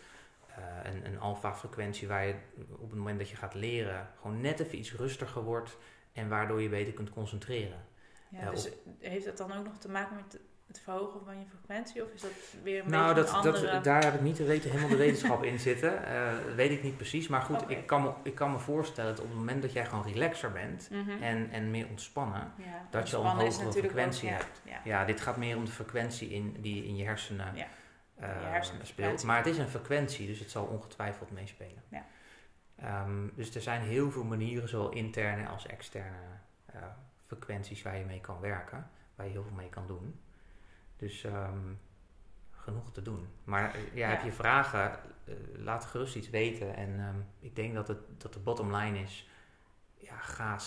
Een 0.83 1.05
een 1.05 1.19
alfa-frequentie 1.19 2.07
waar 2.07 2.25
je 2.27 2.35
op 2.69 2.89
het 2.89 2.99
moment 2.99 3.19
dat 3.19 3.29
je 3.29 3.35
gaat 3.35 3.53
leren 3.53 4.07
gewoon 4.21 4.41
net 4.41 4.59
even 4.59 4.77
iets 4.77 4.93
rustiger 4.93 5.43
wordt 5.43 5.77
en 6.13 6.29
waardoor 6.29 6.61
je 6.61 6.69
beter 6.69 6.93
kunt 6.93 7.09
concentreren. 7.09 7.85
Ja, 8.29 8.49
dus 8.51 8.69
heeft 8.99 9.25
dat 9.25 9.37
dan 9.37 9.51
ook 9.53 9.65
nog 9.65 9.77
te 9.77 9.89
maken 9.89 10.15
met 10.15 10.39
het 10.67 10.79
verhogen 10.79 11.25
van 11.25 11.39
je 11.39 11.45
frequentie? 11.45 12.03
Of 12.03 12.11
is 12.13 12.21
dat 12.21 12.31
weer 12.63 12.83
een 12.83 12.89
nou, 12.89 13.13
beetje 13.15 13.31
dat, 13.31 13.45
een 13.45 13.51
andere... 13.51 13.71
dat, 13.71 13.83
daar 13.83 14.03
heb 14.03 14.13
ik 14.13 14.21
niet 14.21 14.37
de 14.37 14.43
weten, 14.45 14.69
helemaal 14.69 14.89
de 14.89 14.95
wetenschap 14.97 15.43
in 15.43 15.59
zitten. 15.59 16.05
Eh, 16.05 16.31
dat 16.45 16.55
weet 16.55 16.71
ik 16.71 16.83
niet 16.83 16.95
precies. 16.97 17.27
Maar 17.27 17.41
goed, 17.41 17.69
ik, 17.69 17.85
kan 17.87 18.01
me, 18.01 18.11
ik 18.23 18.35
kan 18.35 18.51
me 18.51 18.57
voorstellen 18.59 19.11
dat 19.15 19.19
op 19.23 19.29
het 19.29 19.37
moment 19.37 19.61
dat 19.61 19.73
jij 19.73 19.85
gewoon 19.85 20.03
relaxer 20.05 20.51
bent 20.51 20.89
Mhm. 20.89 21.23
en, 21.23 21.49
en 21.51 21.71
meer 21.71 21.87
ontspannen, 21.89 22.51
ja, 22.57 22.87
dat 22.89 23.09
je 23.09 23.15
al 23.15 23.25
een 23.25 23.37
hogere 23.37 23.71
frequentie 23.71 24.29
ook- 24.29 24.35
hebt. 24.37 24.61
Ja, 24.63 24.71
ja. 24.71 24.79
Ja, 24.83 25.05
dit 25.05 25.21
gaat 25.21 25.37
meer 25.37 25.55
om 25.57 25.65
de 25.65 25.71
frequentie 25.71 26.29
in, 26.29 26.55
die 26.59 26.85
in 26.85 26.95
je 26.95 27.03
hersenen 27.03 27.55
eh, 27.55 27.63
je 28.15 28.25
hersenen 28.47 28.85
speelt. 28.87 29.23
Maar 29.23 29.37
het 29.37 29.45
is 29.47 29.57
een 29.57 29.69
frequentie, 29.69 30.27
dus 30.27 30.39
het 30.39 30.51
zal 30.51 30.65
ongetwijfeld 30.65 31.31
meespelen. 31.31 31.83
Ja. 31.89 32.05
Ehm, 32.75 33.27
dus 33.35 33.55
er 33.55 33.61
zijn 33.61 33.81
heel 33.81 34.11
veel 34.11 34.23
manieren, 34.23 34.69
zowel 34.69 34.89
interne 34.89 35.47
als 35.47 35.65
externe 35.65 36.17
eh, 36.65 36.81
frequenties 37.29 37.81
waar 37.81 37.97
je 37.97 38.05
mee 38.05 38.21
kan 38.21 38.39
werken, 38.39 38.89
waar 39.15 39.25
je 39.25 39.31
heel 39.31 39.43
veel 39.43 39.55
mee 39.55 39.69
kan 39.69 39.87
doen. 39.87 40.19
Dus 40.97 41.23
ehm, 41.23 41.73
genoeg 42.51 42.91
te 42.91 43.01
doen. 43.01 43.27
Maar 43.43 43.75
eh, 43.75 43.95
ja, 43.95 44.09
heb 44.09 44.23
je 44.23 44.31
vragen, 44.31 44.99
uh, 45.25 45.35
laat 45.57 45.85
gerust 45.85 46.15
iets 46.15 46.29
weten. 46.29 46.75
En 46.75 46.99
ehm, 46.99 47.19
ik 47.39 47.55
denk 47.55 47.73
dat, 47.73 47.87
het, 47.87 48.21
dat 48.21 48.33
de 48.33 48.39
bottom 48.39 48.75
line 48.75 48.99
is, 48.99 49.29
ja, 49.97 50.17
ga 50.17 50.57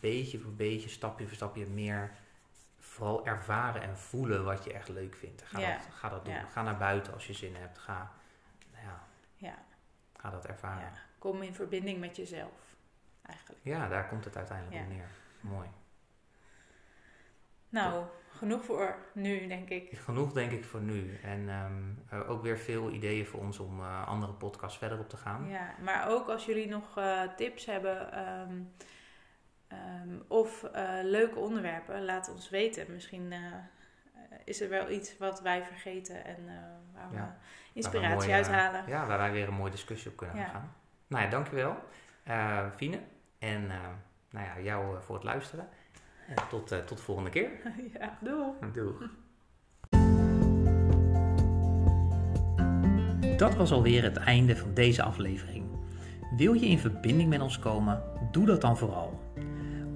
beetje 0.00 0.38
voor 0.38 0.52
beetje, 0.52 0.88
stapje 0.88 1.26
voor 1.26 1.36
stapje 1.36 1.66
meer 1.66 2.12
vooral 2.78 3.26
ervaren 3.26 3.82
en 3.82 3.96
voelen 3.96 4.44
wat 4.44 4.64
je 4.64 4.72
echt 4.72 4.88
leuk 4.88 5.16
vindt. 5.16 5.42
Ga, 5.42 5.60
dat, 5.60 5.88
ga 5.90 6.08
dat 6.08 6.24
doen. 6.24 6.46
Ga 6.52 6.62
naar 6.62 6.78
buiten 6.78 7.12
als 7.12 7.26
je 7.26 7.32
zin 7.32 7.56
hebt. 7.56 7.78
Ga, 7.78 8.12
nou 8.72 8.84
ja, 8.84 9.02
ja. 9.36 9.54
ga 10.16 10.30
dat 10.30 10.46
ervaren. 10.46 10.92
Kom 11.18 11.42
in 11.42 11.54
verbinding 11.54 12.00
met 12.00 12.16
jezelf, 12.16 12.76
eigenlijk. 13.22 13.60
Ja, 13.62 13.88
daar 13.88 14.08
komt 14.08 14.24
het 14.24 14.36
uiteindelijk 14.36 14.82
op 14.82 14.88
neer. 14.88 15.08
Mooi. 15.40 15.68
Nou, 17.68 18.04
genoeg 18.28 18.64
voor 18.64 18.96
nu, 19.12 19.46
denk 19.46 19.68
ik. 19.68 19.98
Genoeg, 19.98 20.32
denk 20.32 20.50
ik, 20.50 20.64
voor 20.64 20.80
nu. 20.80 21.18
En 21.22 21.48
um, 21.48 22.04
ook 22.28 22.42
weer 22.42 22.58
veel 22.58 22.90
ideeën 22.90 23.26
voor 23.26 23.40
ons 23.40 23.58
om 23.58 23.80
uh, 23.80 24.08
andere 24.08 24.32
podcasts 24.32 24.78
verder 24.78 24.98
op 24.98 25.08
te 25.08 25.16
gaan. 25.16 25.48
Ja, 25.48 25.74
maar 25.80 26.08
ook 26.08 26.28
als 26.28 26.44
jullie 26.44 26.68
nog 26.68 26.98
uh, 26.98 27.22
tips 27.36 27.66
hebben 27.66 28.18
um, 28.18 28.72
um, 29.72 30.24
of 30.28 30.68
uh, 30.74 30.98
leuke 31.02 31.38
onderwerpen, 31.38 32.04
laat 32.04 32.30
ons 32.32 32.50
weten. 32.50 32.92
Misschien 32.92 33.32
is 34.44 34.60
er 34.60 34.68
wel 34.68 34.90
iets 34.90 35.18
wat 35.18 35.40
wij 35.40 35.64
vergeten 35.64 36.24
en 36.24 36.44
waar 36.94 37.10
we 37.10 37.18
inspiratie 37.72 38.32
uithalen. 38.32 38.84
ja, 38.86 39.06
waar 39.06 39.18
wij 39.18 39.32
weer 39.32 39.48
een 39.48 39.54
mooie 39.54 39.70
discussie 39.70 40.10
op 40.10 40.16
kunnen 40.16 40.36
ja. 40.36 40.48
gaan. 40.48 40.74
Nou 41.06 41.24
ja, 41.24 41.30
dankjewel, 41.30 41.76
Fine. 42.76 43.00
En 43.38 43.66
nou 44.30 44.46
ja, 44.46 44.60
jou 44.60 45.02
voor 45.02 45.14
het 45.14 45.24
luisteren. 45.24 45.68
Tot, 46.50 46.72
uh, 46.72 46.78
tot 46.78 46.96
de 46.96 47.04
volgende 47.04 47.30
keer. 47.30 47.50
Ja, 47.98 48.18
doei. 48.20 48.72
Doeg. 48.72 49.10
Dat 53.36 53.54
was 53.54 53.72
alweer 53.72 54.02
het 54.02 54.16
einde 54.16 54.56
van 54.56 54.74
deze 54.74 55.02
aflevering. 55.02 55.64
Wil 56.36 56.52
je 56.52 56.66
in 56.66 56.78
verbinding 56.78 57.28
met 57.28 57.40
ons 57.40 57.58
komen? 57.58 58.02
Doe 58.30 58.46
dat 58.46 58.60
dan 58.60 58.76
vooral. 58.76 59.20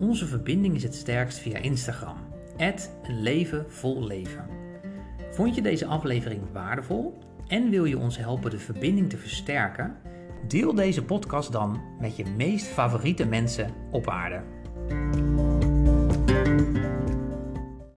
Onze 0.01 0.27
verbinding 0.27 0.75
is 0.75 0.83
het 0.83 0.95
sterkst 0.95 1.39
via 1.39 1.59
Instagram. 1.59 2.17
een 2.57 3.23
leven 3.23 3.73
vol 3.73 4.05
leven. 4.05 4.47
Vond 5.31 5.55
je 5.55 5.63
deze 5.63 5.87
aflevering 5.87 6.53
waardevol 6.53 7.19
en 7.47 7.71
wil 7.71 7.85
je 7.85 7.99
ons 7.99 8.17
helpen 8.17 8.51
de 8.51 8.59
verbinding 8.59 9.11
te 9.11 9.17
versterken? 9.17 9.97
Deel 10.49 10.75
deze 10.75 11.05
podcast 11.05 11.53
dan 11.53 11.81
met 12.01 12.17
je 12.17 12.25
meest 12.37 12.67
favoriete 12.67 13.27
mensen 13.27 13.71
op 13.91 14.09
aarde. 14.09 14.43